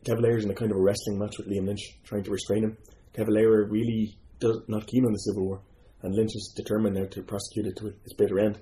De 0.04 0.15
Valera's 0.15 0.46
in 0.46 0.52
a 0.52 0.56
kind 0.56 0.72
of 0.72 0.78
a 0.78 0.82
wrestling 0.82 1.20
match 1.20 1.38
with 1.38 1.48
Liam 1.48 1.67
Lynch, 1.67 1.82
trying 2.04 2.24
to 2.24 2.32
restrain 2.32 2.63
him. 2.63 2.78
De 3.13 3.24
Valera 3.24 3.67
really 3.70 4.17
does 4.39 4.62
not 4.67 4.88
keen 4.88 5.06
on 5.06 5.13
the 5.13 5.20
civil 5.20 5.46
war, 5.46 5.62
and 6.02 6.15
Lynch 6.15 6.32
is 6.36 6.54
determined 6.56 6.96
now 6.96 7.06
to 7.06 7.22
prosecute 7.22 7.67
it 7.67 7.78
to 7.78 7.88
its 7.88 8.13
bitter 8.17 8.39
end. 8.39 8.60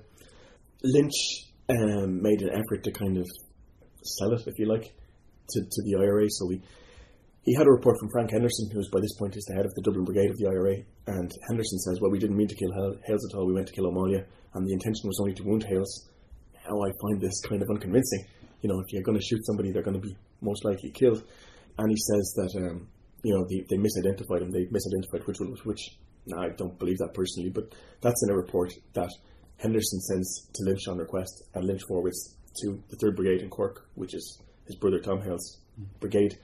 Lynch 0.82 1.14
um, 1.68 2.22
made 2.22 2.42
an 2.42 2.50
effort 2.50 2.84
to 2.84 2.92
kind 2.92 3.16
of 3.16 3.26
sell 4.02 4.32
it, 4.32 4.46
if 4.46 4.58
you 4.58 4.66
like, 4.66 4.92
to, 5.50 5.60
to 5.60 5.82
the 5.84 5.96
IRA. 5.98 6.26
So 6.28 6.46
we 6.46 6.62
he 7.42 7.54
had 7.54 7.66
a 7.66 7.70
report 7.70 7.96
from 7.98 8.10
Frank 8.10 8.30
Henderson, 8.32 8.68
who 8.70 8.82
by 8.92 9.00
this 9.00 9.16
point 9.18 9.34
is 9.34 9.44
the 9.44 9.54
head 9.54 9.64
of 9.64 9.72
the 9.74 9.82
Dublin 9.82 10.04
Brigade 10.04 10.30
of 10.30 10.36
the 10.36 10.46
IRA, 10.46 10.76
and 11.06 11.32
Henderson 11.48 11.78
says, 11.78 11.98
well, 12.00 12.10
we 12.10 12.18
didn't 12.18 12.36
mean 12.36 12.48
to 12.48 12.54
kill 12.54 12.70
Hales 13.06 13.26
at 13.26 13.34
all, 13.34 13.46
we 13.46 13.54
went 13.54 13.66
to 13.68 13.72
kill 13.72 13.86
O'Malley, 13.86 14.22
and 14.54 14.66
the 14.66 14.72
intention 14.72 15.06
was 15.06 15.18
only 15.20 15.34
to 15.34 15.42
wound 15.44 15.64
Hales. 15.64 16.08
Now 16.68 16.80
I 16.82 16.90
find 17.00 17.20
this 17.20 17.40
kind 17.40 17.62
of 17.62 17.68
unconvincing. 17.70 18.24
You 18.62 18.68
know, 18.68 18.80
if 18.80 18.92
you're 18.92 19.02
going 19.02 19.18
to 19.18 19.24
shoot 19.24 19.44
somebody, 19.46 19.72
they're 19.72 19.82
going 19.82 20.00
to 20.00 20.06
be 20.06 20.16
most 20.40 20.64
likely 20.64 20.90
killed. 20.90 21.22
And 21.78 21.90
he 21.90 21.96
says 21.96 22.34
that, 22.36 22.66
um, 22.66 22.88
you 23.22 23.34
know, 23.34 23.46
they, 23.48 23.64
they 23.70 23.76
misidentified 23.76 24.42
him, 24.42 24.50
they 24.50 24.66
misidentified 24.66 25.26
which 25.26 25.40
one 25.40 25.50
was 25.50 25.64
which. 25.64 25.96
Now, 26.26 26.42
I 26.42 26.50
don't 26.50 26.78
believe 26.78 26.98
that 26.98 27.14
personally, 27.14 27.50
but 27.50 27.74
that's 28.02 28.22
in 28.24 28.30
a 28.30 28.36
report 28.36 28.72
that 28.92 29.10
Henderson 29.56 30.00
sends 30.00 30.48
to 30.52 30.64
Lynch 30.64 30.86
on 30.88 30.98
request, 30.98 31.44
and 31.54 31.64
Lynch 31.64 31.82
forwards 31.88 32.36
to 32.62 32.82
the 32.90 32.96
3rd 32.96 33.16
Brigade 33.16 33.42
in 33.42 33.48
Cork, 33.48 33.88
which 33.94 34.14
is 34.14 34.42
his 34.66 34.76
brother 34.76 34.98
Tom 34.98 35.22
Hales' 35.22 35.58
brigade 35.98 36.36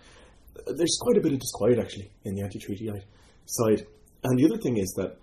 there's 0.66 0.98
quite 1.00 1.16
a 1.16 1.20
bit 1.20 1.32
of 1.32 1.38
disquiet 1.38 1.78
actually 1.78 2.10
in 2.24 2.34
the 2.34 2.42
anti-treaty 2.42 2.90
side. 3.44 3.86
And 4.24 4.38
the 4.38 4.44
other 4.46 4.58
thing 4.58 4.78
is 4.78 4.92
that 4.96 5.16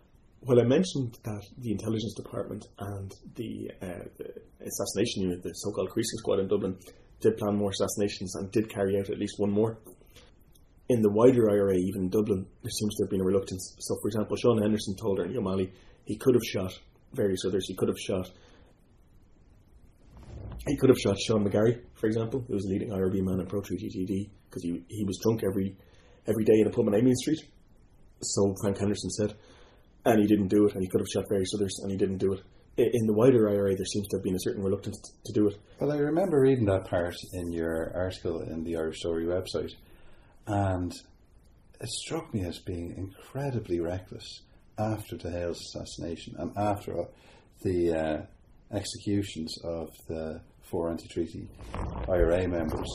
while 0.45 0.60
I 0.60 0.63
mentioned 0.63 1.17
that 1.23 1.41
the 1.58 1.71
intelligence 1.71 2.13
department 2.15 2.67
and 2.77 3.13
the, 3.36 3.71
uh, 3.82 4.03
the 4.17 4.29
assassination 4.60 5.23
unit, 5.23 5.43
the 5.43 5.53
so-called 5.53 5.89
creasing 5.89 6.17
squad 6.19 6.39
in 6.39 6.47
Dublin, 6.47 6.77
did 7.21 7.38
plan 7.38 7.56
more 7.56 7.71
assassinations 7.71 8.36
and 8.36 8.51
did 8.51 8.69
carry 8.69 8.99
out 8.99 9.10
at 9.10 9.17
least 9.17 9.36
one 9.38 9.51
more. 9.51 9.77
In 10.89 11.01
the 11.01 11.10
wider 11.10 11.49
IRA, 11.49 11.77
even 11.77 12.03
in 12.03 12.10
Dublin, 12.10 12.45
there 12.62 12.69
seems 12.69 12.95
to 12.95 13.03
have 13.03 13.10
been 13.10 13.21
a 13.21 13.25
reluctance. 13.25 13.75
So, 13.79 13.95
for 14.01 14.10
example, 14.10 14.36
Sean 14.36 14.62
Henderson 14.62 14.95
told 14.97 15.19
Ernie 15.19 15.38
O'Malley 15.38 15.71
he 16.06 16.17
could 16.17 16.36
have 16.36 16.43
shot 16.43 16.77
various 17.13 17.45
others. 17.45 17.65
He 17.67 17.75
could 17.75 17.88
have 17.88 17.97
shot 17.97 18.29
he 20.67 20.77
could 20.77 20.89
have 20.89 20.97
shot 20.97 21.17
Sean 21.19 21.45
McGarry, 21.45 21.82
for 21.95 22.08
example, 22.08 22.43
who 22.47 22.53
was 22.53 22.65
a 22.65 22.69
leading 22.69 22.89
IRB 22.89 23.21
man 23.21 23.41
in 23.41 23.47
Pro 23.47 23.60
Treaty 23.60 23.89
TD, 23.89 24.29
because 24.45 24.63
he, 24.63 24.82
he 24.88 25.03
was 25.03 25.19
drunk 25.21 25.43
every 25.43 25.75
every 26.25 26.45
day 26.45 26.60
in 26.62 26.67
a 26.67 26.69
pub 26.69 26.88
on 26.88 26.95
Amiens 26.95 27.19
Street. 27.21 27.39
So 28.21 28.56
Frank 28.62 28.77
Henderson 28.77 29.10
said, 29.10 29.36
and 30.06 30.20
he 30.20 30.28
didn't 30.28 30.50
do 30.50 30.66
it, 30.66 30.74
and 30.74 30.82
he 30.82 30.89
could 30.89 31.02
have 31.02 31.08
shot 31.08 31.26
various 31.30 31.54
others, 31.56 31.80
and 31.82 31.92
he 31.92 31.98
didn't 31.98 32.18
do 32.18 32.34
it. 32.34 32.42
In 32.76 33.06
the 33.06 33.13
wider 33.13 33.50
IRA, 33.50 33.76
there 33.76 33.86
seems 33.86 34.08
to 34.08 34.18
have 34.18 34.24
been 34.24 34.36
a 34.36 34.39
certain 34.39 34.63
reluctance 34.63 35.00
to 35.26 35.34
do 35.34 35.48
it. 35.48 35.60
Well, 35.80 35.92
I 35.92 35.98
remember 35.98 36.42
reading 36.42 36.66
that 36.66 36.86
part 36.86 37.16
in 37.34 37.52
your 37.52 37.92
article 37.96 38.42
in 38.42 38.63
the 38.63 38.78
Irish 38.78 39.00
Story 39.00 39.26
website, 39.26 39.74
and 40.48 40.92
it 41.80 41.89
struck 41.89 42.34
me 42.34 42.46
as 42.46 42.60
being 42.60 42.96
incredibly 42.98 43.80
reckless 43.80 44.42
after 44.80 45.18
the 45.18 45.30
Hales 45.30 45.62
assassination 45.62 46.36
and 46.39 46.52
after 46.58 47.06
the 47.62 47.94
uh, 47.94 48.76
executions 48.76 49.56
of 49.63 49.89
the 50.08 50.42
four 50.63 50.89
anti-treaty 50.89 51.48
IRA 52.10 52.48
members 52.48 52.89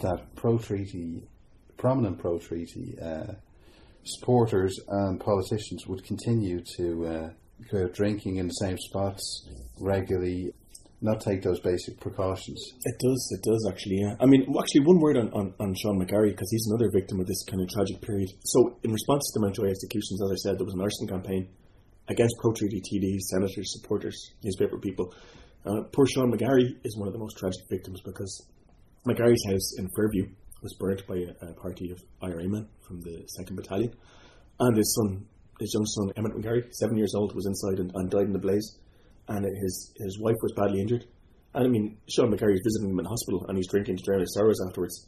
that 0.00 0.34
pro-treaty, 0.36 1.22
prominent 1.76 2.18
pro-treaty 2.18 2.96
uh, 3.02 3.32
supporters 4.04 4.78
and 4.88 5.20
politicians 5.20 5.86
would 5.86 6.04
continue 6.04 6.62
to 6.76 7.06
uh, 7.06 7.30
go 7.70 7.88
drinking 7.88 8.36
in 8.36 8.46
the 8.46 8.52
same 8.52 8.76
spots 8.78 9.48
regularly, 9.80 10.52
not 11.00 11.20
take 11.20 11.42
those 11.42 11.60
basic 11.60 11.98
precautions. 12.00 12.60
It 12.84 12.96
does, 12.98 13.38
it 13.38 13.42
does 13.42 13.66
actually, 13.68 14.00
yeah. 14.00 14.16
I 14.20 14.26
mean, 14.26 14.42
actually, 14.42 14.84
one 14.84 15.00
word 15.00 15.16
on, 15.16 15.32
on, 15.32 15.54
on 15.60 15.74
Sean 15.74 15.98
McGarry, 15.98 16.30
because 16.30 16.50
he's 16.50 16.66
another 16.70 16.90
victim 16.92 17.20
of 17.20 17.26
this 17.26 17.44
kind 17.44 17.62
of 17.62 17.68
tragic 17.68 18.00
period. 18.00 18.30
So, 18.44 18.76
in 18.82 18.92
response 18.92 19.30
to 19.32 19.40
the 19.40 19.46
Mountjoy 19.46 19.68
executions, 19.68 20.20
as 20.22 20.30
I 20.30 20.36
said, 20.36 20.58
there 20.58 20.64
was 20.64 20.74
an 20.74 20.80
arson 20.80 21.08
campaign 21.08 21.48
against 22.08 22.36
pro 22.40 22.52
treaty 22.52 22.80
TDs, 22.80 23.20
senators, 23.32 23.72
supporters, 23.80 24.32
newspaper 24.42 24.78
people. 24.78 25.14
Uh, 25.64 25.82
poor 25.92 26.06
Sean 26.06 26.30
McGarry 26.30 26.76
is 26.84 26.96
one 26.96 27.08
of 27.08 27.14
the 27.14 27.18
most 27.18 27.38
tragic 27.38 27.62
victims 27.70 28.00
because 28.04 28.46
McGarry's 29.08 29.44
house 29.50 29.78
in 29.78 29.88
Fairview 29.96 30.28
was 30.64 30.74
burnt 30.74 31.06
by 31.06 31.14
a, 31.14 31.50
a 31.50 31.54
party 31.54 31.92
of 31.92 32.02
IRA 32.20 32.48
men 32.48 32.66
from 32.80 33.00
the 33.02 33.24
2nd 33.38 33.54
Battalion, 33.54 33.94
and 34.58 34.76
his 34.76 34.92
son, 34.96 35.24
his 35.60 35.72
young 35.72 35.86
son, 35.86 36.10
Emmett 36.16 36.34
McGarry, 36.34 36.72
seven 36.72 36.96
years 36.96 37.14
old, 37.14 37.36
was 37.36 37.46
inside 37.46 37.78
and, 37.78 37.92
and 37.94 38.10
died 38.10 38.26
in 38.26 38.32
the 38.32 38.40
blaze 38.40 38.78
and 39.28 39.44
uh, 39.44 39.48
his 39.60 39.92
his 39.96 40.18
wife 40.18 40.36
was 40.42 40.52
badly 40.52 40.80
injured. 40.80 41.06
And 41.54 41.64
I 41.64 41.68
mean, 41.68 41.98
Sean 42.08 42.32
McGarry 42.32 42.54
is 42.54 42.62
visiting 42.64 42.90
him 42.90 42.98
in 42.98 43.04
hospital, 43.04 43.46
and 43.48 43.56
he's 43.56 43.68
drinking 43.68 43.96
to 43.98 44.02
drown 44.02 44.20
his 44.20 44.34
sorrows 44.34 44.60
afterwards. 44.66 45.06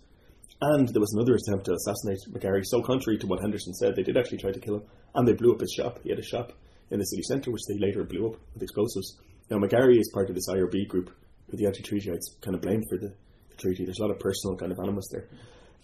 And 0.60 0.88
there 0.88 1.00
was 1.00 1.12
another 1.12 1.34
attempt 1.34 1.66
to 1.66 1.74
assassinate 1.74 2.20
McGarry. 2.30 2.62
So 2.64 2.80
contrary 2.82 3.18
to 3.18 3.26
what 3.26 3.40
Henderson 3.40 3.74
said, 3.74 3.94
they 3.94 4.02
did 4.02 4.16
actually 4.16 4.38
try 4.38 4.52
to 4.52 4.60
kill 4.60 4.76
him, 4.76 4.84
and 5.14 5.28
they 5.28 5.34
blew 5.34 5.52
up 5.52 5.60
his 5.60 5.74
shop. 5.76 5.98
He 6.02 6.10
had 6.10 6.18
a 6.18 6.24
shop 6.24 6.52
in 6.90 6.98
the 6.98 7.04
city 7.04 7.22
centre, 7.24 7.50
which 7.50 7.66
they 7.68 7.78
later 7.78 8.04
blew 8.04 8.28
up 8.28 8.36
with 8.54 8.62
explosives. 8.62 9.18
Now 9.50 9.58
McGarry 9.58 9.98
is 9.98 10.10
part 10.14 10.30
of 10.30 10.34
this 10.34 10.48
IRB 10.48 10.88
group, 10.88 11.10
who 11.50 11.56
the 11.56 11.66
anti-treatyites 11.66 12.40
kind 12.40 12.54
of 12.54 12.62
blamed 12.62 12.84
for 12.88 12.98
the 12.98 13.12
treaty. 13.58 13.84
There's 13.84 13.98
a 13.98 14.02
lot 14.02 14.10
of 14.10 14.18
personal 14.18 14.56
kind 14.56 14.72
of 14.72 14.78
animus 14.78 15.08
there. 15.10 15.28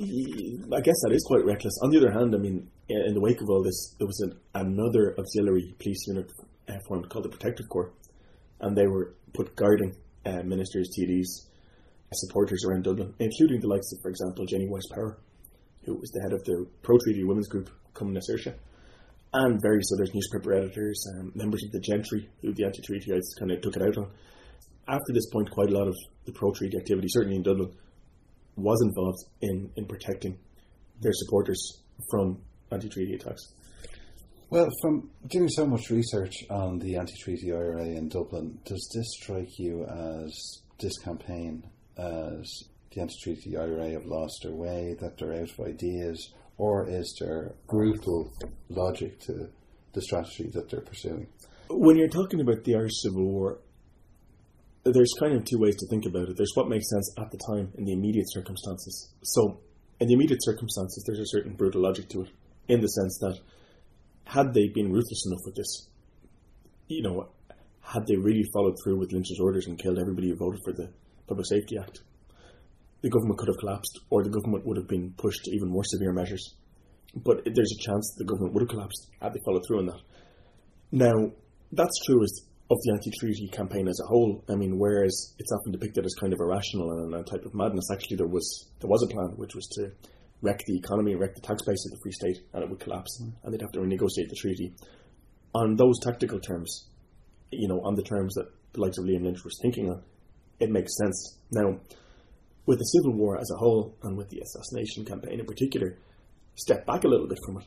I 0.01 0.81
guess 0.81 0.97
that 1.03 1.13
is 1.13 1.25
quite 1.27 1.45
reckless. 1.45 1.79
On 1.83 1.91
the 1.91 1.99
other 1.99 2.11
hand, 2.11 2.35
I 2.35 2.39
mean, 2.39 2.69
in 2.89 3.15
the 3.15 3.21
wake 3.21 3.41
of 3.41 3.49
all 3.49 3.63
this, 3.63 3.95
there 3.99 4.07
was 4.07 4.21
an, 4.21 4.39
another 4.55 5.15
auxiliary 5.19 5.75
police 5.79 6.07
unit 6.09 6.31
uh, 6.69 6.79
formed 6.89 7.09
called 7.09 7.25
the 7.25 7.29
Protective 7.29 7.69
Corps, 7.69 7.93
and 8.61 8.77
they 8.77 8.87
were 8.87 9.15
put 9.33 9.55
guarding 9.55 9.95
uh, 10.27 10.43
ministers, 10.43 10.91
TDs, 10.99 11.49
supporters 12.15 12.65
around 12.65 12.85
Dublin, 12.85 13.15
including 13.19 13.61
the 13.61 13.69
likes 13.69 13.93
of, 13.93 14.01
for 14.03 14.11
example, 14.11 14.45
Jennie 14.47 14.69
Wyse 14.69 14.89
Power, 14.95 15.19
who 15.85 15.95
was 15.95 16.11
the 16.11 16.21
head 16.23 16.33
of 16.33 16.43
the 16.45 16.67
pro 16.83 16.99
treaty 16.99 17.25
women's 17.25 17.49
group, 17.49 17.71
Cumann 17.95 18.15
na 18.15 18.53
and 19.35 19.61
various 19.63 19.91
other 19.95 20.11
newspaper 20.13 20.53
editors, 20.53 21.07
um, 21.15 21.33
members 21.35 21.65
of 21.65 21.73
the 21.73 21.81
gentry, 21.81 22.29
who 22.43 22.53
the 22.53 22.65
anti 22.65 22.83
treatyites 22.83 23.39
kind 23.39 23.51
of 23.51 23.61
took 23.63 23.77
it 23.77 23.83
out 23.83 23.97
on. 23.97 24.11
After 24.89 25.13
this 25.13 25.29
point, 25.31 25.51
quite 25.51 25.71
a 25.71 25.79
lot 25.79 25.89
of 25.89 25.95
the 26.27 26.33
pro 26.33 26.53
treaty 26.53 26.77
activity, 26.77 27.09
certainly 27.11 27.37
in 27.37 27.43
Dublin, 27.43 27.73
was 28.57 28.83
involved 28.83 29.19
in, 29.41 29.71
in 29.77 29.87
protecting 29.87 30.39
their 31.01 31.13
supporters 31.15 31.83
from 32.11 32.43
anti 32.71 32.89
treaty 32.89 33.15
attacks. 33.15 33.43
Well, 34.53 34.69
from 34.83 35.09
doing 35.29 35.49
so 35.49 35.65
much 35.65 35.89
research 35.89 36.35
on 36.51 36.79
the 36.79 36.97
anti-treaty 36.97 37.51
IRA 37.55 37.87
in 37.87 38.11
Dublin, 38.11 38.59
does 38.67 38.87
this 38.95 39.07
strike 39.19 39.59
you 39.59 39.87
as 39.87 40.61
this 40.79 40.99
campaign, 40.99 41.65
as 41.97 42.65
the 42.91 43.01
anti-treaty 43.01 43.57
IRA 43.57 43.93
have 43.93 44.05
lost 44.05 44.41
their 44.43 44.53
way, 44.53 44.95
that 45.01 45.17
they're 45.17 45.33
out 45.33 45.49
of 45.59 45.67
ideas, 45.67 46.35
or 46.59 46.87
is 46.87 47.17
there 47.19 47.55
brutal 47.67 48.31
logic 48.69 49.21
to 49.21 49.49
the 49.95 50.03
strategy 50.03 50.51
that 50.53 50.69
they're 50.69 50.83
pursuing? 50.83 51.29
When 51.71 51.97
you're 51.97 52.09
talking 52.09 52.43
about 52.43 52.63
the 52.65 52.75
Irish 52.75 53.01
Civil 53.03 53.25
War, 53.25 53.59
there's 54.85 55.13
kind 55.19 55.35
of 55.35 55.45
two 55.45 55.59
ways 55.59 55.77
to 55.77 55.87
think 55.89 56.07
about 56.07 56.29
it. 56.29 56.37
There's 56.37 56.53
what 56.55 56.69
makes 56.69 56.91
sense 56.91 57.15
at 57.19 57.31
the 57.31 57.39
time 57.39 57.73
in 57.79 57.85
the 57.85 57.93
immediate 57.93 58.27
circumstances. 58.29 59.13
So, 59.23 59.61
in 60.01 60.09
the 60.09 60.15
immediate 60.15 60.43
circumstances, 60.43 61.05
there's 61.07 61.21
a 61.21 61.27
certain 61.27 61.55
brutal 61.55 61.83
logic 61.83 62.09
to 62.11 62.23
it, 62.23 62.31
in 62.69 62.81
the 62.81 62.89
sense 62.89 63.19
that 63.21 63.39
had 64.25 64.53
they 64.55 64.69
been 64.75 64.91
ruthless 64.93 65.27
enough 65.27 65.43
with 65.45 65.55
this, 65.55 65.89
you 66.89 67.03
know, 67.03 67.29
had 67.81 68.07
they 68.07 68.17
really 68.17 68.45
followed 68.53 68.75
through 68.83 68.99
with 68.99 69.13
Lynch's 69.13 69.39
orders 69.41 69.67
and 69.67 69.79
killed 69.79 69.99
everybody 69.99 70.31
who 70.31 70.37
voted 70.37 70.61
for 70.65 70.73
the 70.73 70.91
Public 71.29 71.47
Safety 71.47 71.77
Act, 71.79 72.01
the 73.03 73.11
government 73.11 73.39
could 73.39 73.49
have 73.49 73.59
collapsed, 73.59 74.01
or 74.11 74.23
the 74.23 74.31
government 74.31 74.67
would 74.67 74.77
have 74.77 74.89
been 74.89 75.13
pushed 75.17 75.45
to 75.45 75.51
even 75.55 75.69
more 75.69 75.85
severe 75.85 76.13
measures. 76.13 76.55
But 77.15 77.45
there's 77.45 77.73
a 77.73 77.83
chance 77.83 78.15
the 78.17 78.25
government 78.25 78.55
would 78.55 78.63
have 78.63 78.71
collapsed 78.71 79.09
had 79.21 79.35
they 79.35 79.41
followed 79.45 79.63
through 79.67 79.81
on 79.81 79.87
that. 79.87 80.01
Now, 80.93 81.33
that's 81.73 82.05
true 82.07 82.23
as 82.23 82.41
of 82.73 82.79
the 82.83 82.93
anti-treaty 82.93 83.49
campaign 83.49 83.89
as 83.89 84.01
a 84.01 84.07
whole. 84.07 84.45
I 84.49 84.55
mean, 84.55 84.79
whereas 84.79 85.35
it's 85.39 85.53
often 85.53 85.73
depicted 85.73 86.05
as 86.05 86.15
kind 86.15 86.33
of 86.33 86.41
irrational 86.41 86.91
and 86.91 87.15
a 87.15 87.23
type 87.23 87.45
of 87.45 87.55
madness, 87.55 87.91
actually 87.93 88.17
there 88.17 88.27
was 88.27 88.69
there 88.81 88.89
was 88.89 89.03
a 89.03 89.07
plan 89.07 89.35
which 89.37 89.55
was 89.55 89.67
to 89.77 89.93
wreck 90.41 90.61
the 90.67 90.77
economy, 90.77 91.15
wreck 91.15 91.35
the 91.35 91.41
tax 91.41 91.63
base 91.63 91.85
of 91.87 91.93
the 91.93 92.01
Free 92.03 92.13
State, 92.13 92.39
and 92.53 92.65
it 92.65 92.71
would 92.71 92.81
collapse, 92.81 93.23
mm. 93.23 93.33
and 93.43 93.55
they'd 93.55 93.63
have 93.63 93.73
to 93.73 93.81
renegotiate 93.81 94.29
the 94.29 94.37
treaty. 94.37 94.75
On 95.55 95.77
those 95.77 95.99
tactical 96.01 96.41
terms, 96.41 96.89
you 97.51 97.69
know, 97.69 97.81
on 97.85 97.95
the 97.95 98.03
terms 98.03 98.35
that 98.35 98.49
the 98.73 98.81
likes 98.81 98.99
of 98.99 99.05
Liam 99.05 99.23
Lynch 99.23 99.45
was 99.45 99.59
thinking 99.63 99.91
of, 99.91 100.03
it 100.59 100.71
makes 100.71 100.97
sense. 100.97 101.39
Now, 101.51 101.79
with 102.67 102.79
the 102.79 102.85
Civil 102.85 103.17
War 103.17 103.39
as 103.39 103.51
a 103.55 103.59
whole, 103.59 103.95
and 104.03 104.17
with 104.17 104.31
the 104.31 104.41
assassination 104.41 105.05
campaign 105.05 105.39
in 105.41 105.47
particular, 105.47 105.99
step 106.57 106.87
back 106.87 107.05
a 107.05 107.09
little 107.09 107.29
bit 107.29 107.39
from 107.45 107.59
it, 107.59 107.65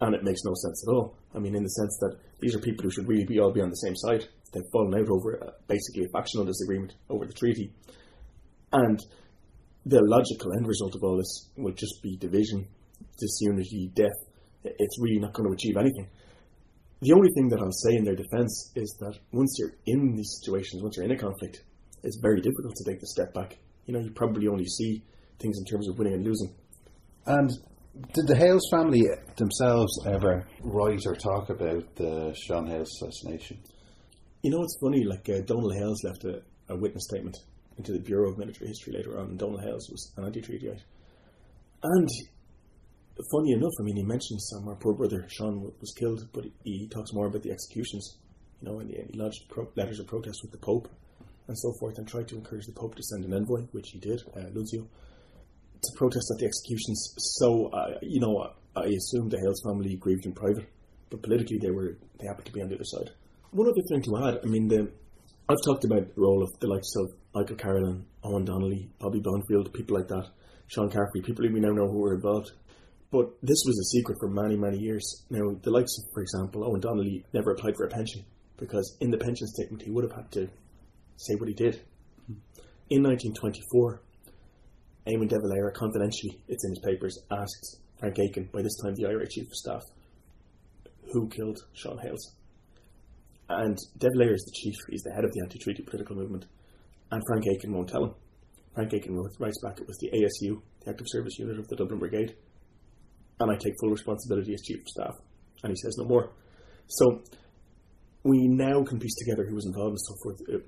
and 0.00 0.14
it 0.14 0.24
makes 0.24 0.42
no 0.44 0.54
sense 0.54 0.84
at 0.86 0.92
all. 0.92 1.14
I 1.34 1.38
mean, 1.38 1.54
in 1.54 1.62
the 1.62 1.68
sense 1.68 1.96
that 2.00 2.16
these 2.40 2.54
are 2.54 2.60
people 2.60 2.84
who 2.84 2.90
should 2.90 3.08
really 3.08 3.24
be 3.24 3.38
all 3.38 3.52
be 3.52 3.60
on 3.60 3.70
the 3.70 3.76
same 3.76 3.96
side. 3.96 4.24
They've 4.52 4.62
fallen 4.72 4.94
out 5.00 5.08
over 5.08 5.42
uh, 5.42 5.50
basically 5.66 6.04
a 6.04 6.08
factional 6.08 6.44
disagreement 6.44 6.94
over 7.08 7.24
the 7.24 7.32
treaty, 7.32 7.72
and 8.72 8.98
the 9.86 10.00
logical 10.02 10.52
end 10.56 10.66
result 10.66 10.94
of 10.94 11.02
all 11.02 11.16
this 11.16 11.50
will 11.56 11.72
just 11.72 12.02
be 12.02 12.16
division, 12.16 12.66
disunity, 13.18 13.90
death. 13.94 14.18
It's 14.64 15.00
really 15.00 15.20
not 15.20 15.32
going 15.32 15.48
to 15.48 15.54
achieve 15.54 15.76
anything. 15.76 16.08
The 17.00 17.12
only 17.12 17.30
thing 17.34 17.48
that 17.48 17.60
I'll 17.60 17.72
say 17.72 17.96
in 17.96 18.04
their 18.04 18.14
defence 18.14 18.70
is 18.76 18.96
that 19.00 19.18
once 19.32 19.56
you're 19.58 19.74
in 19.86 20.14
these 20.14 20.38
situations, 20.40 20.82
once 20.82 20.96
you're 20.96 21.04
in 21.04 21.10
a 21.10 21.18
conflict, 21.18 21.64
it's 22.04 22.20
very 22.22 22.40
difficult 22.40 22.74
to 22.76 22.84
take 22.88 23.00
the 23.00 23.08
step 23.08 23.34
back. 23.34 23.58
You 23.86 23.94
know, 23.94 24.00
you 24.00 24.12
probably 24.12 24.46
only 24.46 24.66
see 24.66 25.02
things 25.40 25.58
in 25.58 25.64
terms 25.64 25.88
of 25.88 25.98
winning 25.98 26.14
and 26.14 26.24
losing. 26.24 26.54
And 27.26 27.50
did 28.14 28.26
the 28.26 28.36
Hales 28.36 28.66
family 28.70 29.02
themselves 29.36 29.92
ever 30.06 30.46
write 30.62 31.02
or 31.06 31.14
talk 31.14 31.50
about 31.50 31.94
the 31.96 32.34
Sean 32.34 32.66
Hales 32.66 32.90
assassination? 33.02 33.58
You 34.42 34.50
know, 34.50 34.62
it's 34.62 34.78
funny, 34.82 35.04
like 35.04 35.28
uh, 35.28 35.40
Donald 35.44 35.74
Hales 35.74 36.02
left 36.02 36.24
a, 36.24 36.42
a 36.68 36.76
witness 36.76 37.04
statement 37.08 37.36
into 37.76 37.92
the 37.92 38.00
Bureau 38.00 38.30
of 38.30 38.38
Military 38.38 38.68
History 38.68 38.94
later 38.94 39.18
on. 39.18 39.36
Donald 39.36 39.62
Hales 39.62 39.88
was 39.90 40.12
an 40.16 40.24
anti-treatyite. 40.24 40.82
And 41.82 42.08
funny 43.30 43.52
enough, 43.52 43.72
I 43.78 43.82
mean, 43.82 43.96
he 43.96 44.04
mentions 44.04 44.48
somewhere 44.50 44.76
poor 44.76 44.94
brother 44.94 45.26
Sean 45.28 45.60
was 45.62 45.94
killed, 45.98 46.26
but 46.32 46.44
he 46.64 46.88
talks 46.88 47.12
more 47.12 47.26
about 47.26 47.42
the 47.42 47.50
executions, 47.50 48.18
you 48.60 48.68
know, 48.68 48.80
and 48.80 48.90
he, 48.90 49.18
lodged 49.18 49.48
pro- 49.50 49.70
letters 49.76 50.00
of 50.00 50.06
protest 50.06 50.40
with 50.42 50.52
the 50.52 50.58
Pope 50.58 50.88
and 51.48 51.58
so 51.58 51.72
forth, 51.78 51.98
and 51.98 52.08
tried 52.08 52.28
to 52.28 52.36
encourage 52.36 52.66
the 52.66 52.72
Pope 52.72 52.94
to 52.94 53.02
send 53.02 53.24
an 53.24 53.34
envoy, 53.34 53.62
which 53.72 53.90
he 53.90 53.98
did, 53.98 54.22
uh, 54.36 54.40
Nunzio, 54.40 54.86
to 55.82 55.92
protest 55.96 56.30
at 56.32 56.38
the 56.38 56.46
executions. 56.46 57.14
So, 57.38 57.68
uh, 57.72 57.98
you 58.02 58.20
know, 58.20 58.52
I 58.76 58.86
assume 58.86 59.28
the 59.28 59.38
Hales 59.38 59.62
family 59.64 59.96
grieved 59.96 60.26
in 60.26 60.32
private, 60.32 60.68
but 61.10 61.22
politically 61.22 61.58
they 61.58 61.70
were 61.70 61.98
they 62.18 62.26
happened 62.26 62.46
to 62.46 62.52
be 62.52 62.62
on 62.62 62.68
the 62.68 62.76
other 62.76 62.84
side. 62.84 63.10
One 63.50 63.68
other 63.68 63.82
thing 63.88 64.02
to 64.02 64.16
add, 64.26 64.40
I 64.42 64.46
mean, 64.46 64.68
the, 64.68 64.90
I've 65.48 65.62
talked 65.66 65.84
about 65.84 66.14
the 66.14 66.20
role 66.20 66.42
of 66.42 66.58
the 66.60 66.68
likes 66.68 66.94
of 66.96 67.12
Michael 67.34 67.56
Carolan, 67.56 68.06
Owen 68.24 68.44
Donnelly, 68.44 68.90
Bobby 68.98 69.20
Bonfield, 69.20 69.74
people 69.74 69.98
like 69.98 70.08
that, 70.08 70.28
Sean 70.68 70.88
Caffrey, 70.88 71.20
people 71.22 71.44
we 71.52 71.60
now 71.60 71.72
know 71.72 71.88
who 71.88 71.98
were 71.98 72.14
involved. 72.14 72.52
But 73.10 73.28
this 73.42 73.62
was 73.66 73.78
a 73.78 73.90
secret 73.96 74.16
for 74.20 74.30
many, 74.30 74.56
many 74.56 74.78
years. 74.78 75.26
Now, 75.28 75.54
the 75.62 75.70
likes 75.70 75.98
of, 75.98 76.04
for 76.14 76.22
example, 76.22 76.64
Owen 76.64 76.80
Donnelly 76.80 77.26
never 77.34 77.50
applied 77.50 77.76
for 77.76 77.84
a 77.84 77.90
pension 77.90 78.24
because 78.56 78.96
in 79.00 79.10
the 79.10 79.18
pension 79.18 79.46
statement 79.48 79.82
he 79.82 79.90
would 79.90 80.04
have 80.04 80.16
had 80.16 80.30
to 80.32 80.48
say 81.16 81.34
what 81.34 81.48
he 81.48 81.54
did. 81.54 81.82
In 82.88 83.02
1924, 83.02 84.00
Eamon 85.06 85.28
de 85.28 85.36
Valera 85.38 85.72
confidentially, 85.72 86.40
it's 86.48 86.64
in 86.64 86.70
his 86.70 86.82
papers, 86.84 87.18
asked 87.30 87.80
Frank 87.98 88.18
Aiken, 88.18 88.48
by 88.52 88.62
this 88.62 88.76
time 88.82 88.94
the 88.94 89.06
IRA 89.06 89.26
Chief 89.28 89.46
of 89.46 89.54
Staff, 89.54 89.82
who 91.12 91.28
killed 91.28 91.58
Sean 91.74 91.98
Hales. 91.98 92.34
And 93.48 93.76
de 93.98 94.08
Valera 94.14 94.34
is 94.34 94.44
the 94.44 94.52
chief, 94.54 94.74
he's 94.88 95.02
the 95.02 95.12
head 95.12 95.24
of 95.24 95.32
the 95.32 95.40
anti 95.42 95.58
treaty 95.58 95.82
political 95.82 96.16
movement 96.16 96.46
and 97.12 97.22
Frank 97.26 97.46
Aiken 97.46 97.72
won't 97.72 97.88
tell 97.88 98.04
him. 98.04 98.14
Frank 98.74 98.92
Aiken 98.94 99.14
writes 99.38 99.60
back, 99.62 99.78
it 99.78 99.86
was 99.86 99.98
the 99.98 100.10
ASU, 100.10 100.60
the 100.82 100.90
Active 100.90 101.06
Service 101.08 101.38
Unit 101.38 101.58
of 101.58 101.68
the 101.68 101.76
Dublin 101.76 101.98
Brigade, 101.98 102.34
and 103.38 103.50
I 103.50 103.56
take 103.56 103.74
full 103.80 103.90
responsibility 103.90 104.54
as 104.54 104.62
Chief 104.62 104.80
of 104.80 104.88
Staff. 104.88 105.14
And 105.62 105.70
he 105.70 105.76
says 105.76 105.96
no 105.98 106.06
more. 106.06 106.32
So 106.88 107.22
we 108.24 108.48
now 108.48 108.82
can 108.82 108.98
piece 108.98 109.14
together 109.16 109.46
who 109.46 109.54
was 109.54 109.66
involved 109.66 109.92
and 109.92 110.00
so 110.00 110.14
forth. 110.22 110.40
Uh, 110.48 110.64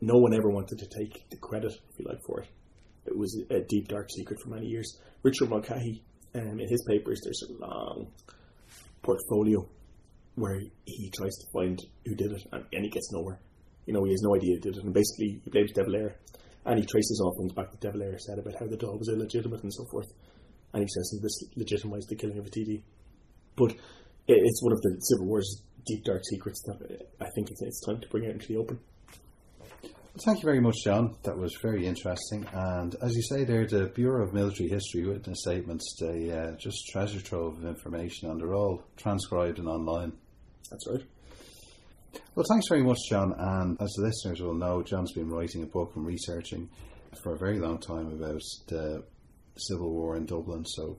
no 0.00 0.14
one 0.16 0.34
ever 0.34 0.48
wanted 0.48 0.78
to 0.78 0.86
take 0.86 1.28
the 1.30 1.36
credit, 1.36 1.72
if 1.72 1.98
you 1.98 2.06
like, 2.08 2.18
for 2.26 2.40
it. 2.40 2.48
It 3.06 3.16
was 3.16 3.42
a 3.50 3.60
deep, 3.60 3.88
dark 3.88 4.08
secret 4.10 4.38
for 4.42 4.50
many 4.50 4.66
years. 4.66 4.98
Richard 5.22 5.50
Mulcahy, 5.50 6.02
um, 6.34 6.60
in 6.60 6.68
his 6.68 6.84
papers, 6.88 7.20
there's 7.24 7.42
a 7.48 7.66
long 7.66 8.12
portfolio 9.02 9.68
where 10.34 10.60
he 10.84 11.10
tries 11.10 11.36
to 11.36 11.46
find 11.52 11.78
who 12.06 12.14
did 12.14 12.32
it, 12.32 12.42
and, 12.52 12.64
and 12.72 12.84
he 12.84 12.90
gets 12.90 13.12
nowhere 13.12 13.40
you 13.86 13.92
know, 13.92 14.04
he 14.04 14.12
has 14.12 14.22
no 14.22 14.34
idea 14.34 14.54
who 14.54 14.60
did 14.60 14.76
it. 14.76 14.84
And 14.84 14.94
basically, 14.94 15.40
he 15.44 15.50
blames 15.50 15.72
De 15.72 15.82
Valera. 15.82 16.14
And 16.64 16.78
he 16.78 16.86
traces 16.86 17.20
all 17.22 17.34
things 17.36 17.52
back 17.52 17.70
to 17.72 17.76
De 17.78 17.90
Valera 17.90 18.18
said 18.20 18.38
about 18.38 18.54
how 18.58 18.66
the 18.66 18.76
Dáil 18.76 18.98
was 18.98 19.08
illegitimate 19.08 19.62
and 19.64 19.74
so 19.74 19.84
forth. 19.90 20.06
And 20.72 20.82
he 20.82 20.88
says 20.88 21.18
this 21.20 21.42
legitimised 21.58 22.08
the 22.08 22.16
killing 22.16 22.38
of 22.38 22.46
a 22.46 22.50
TD. 22.50 22.82
But 23.56 23.74
it's 24.28 24.62
one 24.62 24.72
of 24.72 24.80
the 24.80 24.96
Civil 25.00 25.26
War's 25.26 25.62
deep 25.84 26.04
dark 26.04 26.22
secrets 26.24 26.62
that 26.66 27.06
I 27.20 27.28
think 27.34 27.50
it's, 27.50 27.62
it's 27.62 27.84
time 27.84 28.00
to 28.00 28.08
bring 28.08 28.26
out 28.26 28.32
into 28.32 28.46
the 28.46 28.58
open. 28.58 28.78
Thank 30.18 30.40
you 30.40 30.44
very 30.44 30.60
much, 30.60 30.76
John. 30.84 31.16
That 31.22 31.38
was 31.38 31.56
very 31.62 31.86
interesting. 31.86 32.46
And 32.52 32.94
as 33.00 33.14
you 33.14 33.22
say 33.22 33.44
there, 33.44 33.66
the 33.66 33.86
Bureau 33.86 34.22
of 34.22 34.34
Military 34.34 34.68
History 34.68 35.06
witness 35.06 35.40
statements, 35.40 35.96
they 35.98 36.30
uh, 36.30 36.52
just 36.58 36.86
treasure 36.92 37.20
trove 37.20 37.56
of 37.56 37.64
information 37.64 38.30
and 38.30 38.38
they're 38.38 38.54
all 38.54 38.82
transcribed 38.98 39.58
and 39.58 39.68
online. 39.68 40.12
That's 40.70 40.86
right. 40.86 41.02
Well, 42.34 42.44
thanks 42.46 42.68
very 42.68 42.82
much, 42.82 42.98
John. 43.08 43.32
And 43.38 43.80
as 43.80 43.90
the 43.96 44.02
listeners 44.02 44.42
will 44.42 44.54
know, 44.54 44.82
John's 44.82 45.12
been 45.12 45.30
writing 45.30 45.62
a 45.62 45.66
book 45.66 45.92
and 45.96 46.04
researching 46.04 46.68
for 47.22 47.34
a 47.34 47.38
very 47.38 47.58
long 47.58 47.78
time 47.78 48.08
about 48.08 48.42
the 48.68 49.02
Civil 49.56 49.92
War 49.92 50.16
in 50.16 50.26
Dublin. 50.26 50.66
So 50.66 50.98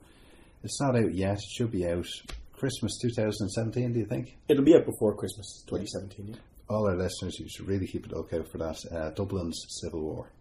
it's 0.64 0.82
not 0.82 0.96
out 0.96 1.14
yet. 1.14 1.36
It 1.36 1.52
should 1.56 1.72
be 1.72 1.86
out 1.86 2.08
Christmas 2.54 2.98
2017, 3.00 3.94
do 3.94 4.00
you 4.00 4.06
think? 4.06 4.38
It'll 4.48 4.64
be 4.64 4.76
out 4.76 4.86
before 4.86 5.16
Christmas 5.16 5.64
2017, 5.68 6.30
yeah. 6.30 6.36
All 6.70 6.88
our 6.88 6.96
listeners, 6.96 7.40
you 7.40 7.48
should 7.50 7.68
really 7.68 7.88
keep 7.88 8.06
a 8.12 8.16
lookout 8.16 8.50
for 8.52 8.58
that. 8.60 8.78
Uh, 8.92 9.12
Dublin's 9.12 9.60
Civil 9.82 10.02
War. 10.02 10.32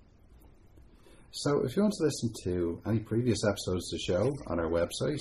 So 1.33 1.65
if 1.65 1.77
you 1.77 1.83
want 1.83 1.95
to 1.99 2.05
listen 2.05 2.31
to 2.45 2.81
any 2.87 3.01
previous 3.01 3.39
episodes 3.45 3.93
of 3.93 3.99
the 3.99 4.05
show 4.07 4.37
on 4.47 4.61
our 4.61 4.69
website, 4.69 5.21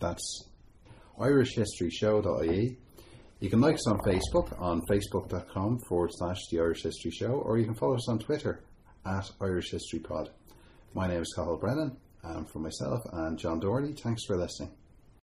that's 0.00 0.48
irishhistoryshow.ie. 1.18 2.76
You 3.40 3.50
can 3.50 3.60
like 3.60 3.74
us 3.74 3.88
on 3.88 3.98
Facebook 4.00 4.60
on 4.60 4.82
facebook.com 4.90 5.78
forward 5.88 6.10
slash 6.12 6.38
the 6.50 6.60
Irish 6.60 6.82
History 6.82 7.10
Show, 7.10 7.32
or 7.32 7.58
you 7.58 7.64
can 7.64 7.74
follow 7.74 7.94
us 7.94 8.08
on 8.08 8.18
Twitter 8.18 8.62
at 9.06 9.30
Irish 9.40 9.70
History 9.70 9.98
Pod. 10.00 10.30
My 10.94 11.08
name 11.08 11.22
is 11.22 11.32
Cathal 11.36 11.58
Brennan, 11.58 11.96
and 12.22 12.48
for 12.50 12.58
myself 12.58 13.00
and 13.12 13.38
John 13.38 13.60
Dorney, 13.60 13.98
thanks 13.98 14.24
for 14.26 14.36
listening. 14.36 14.70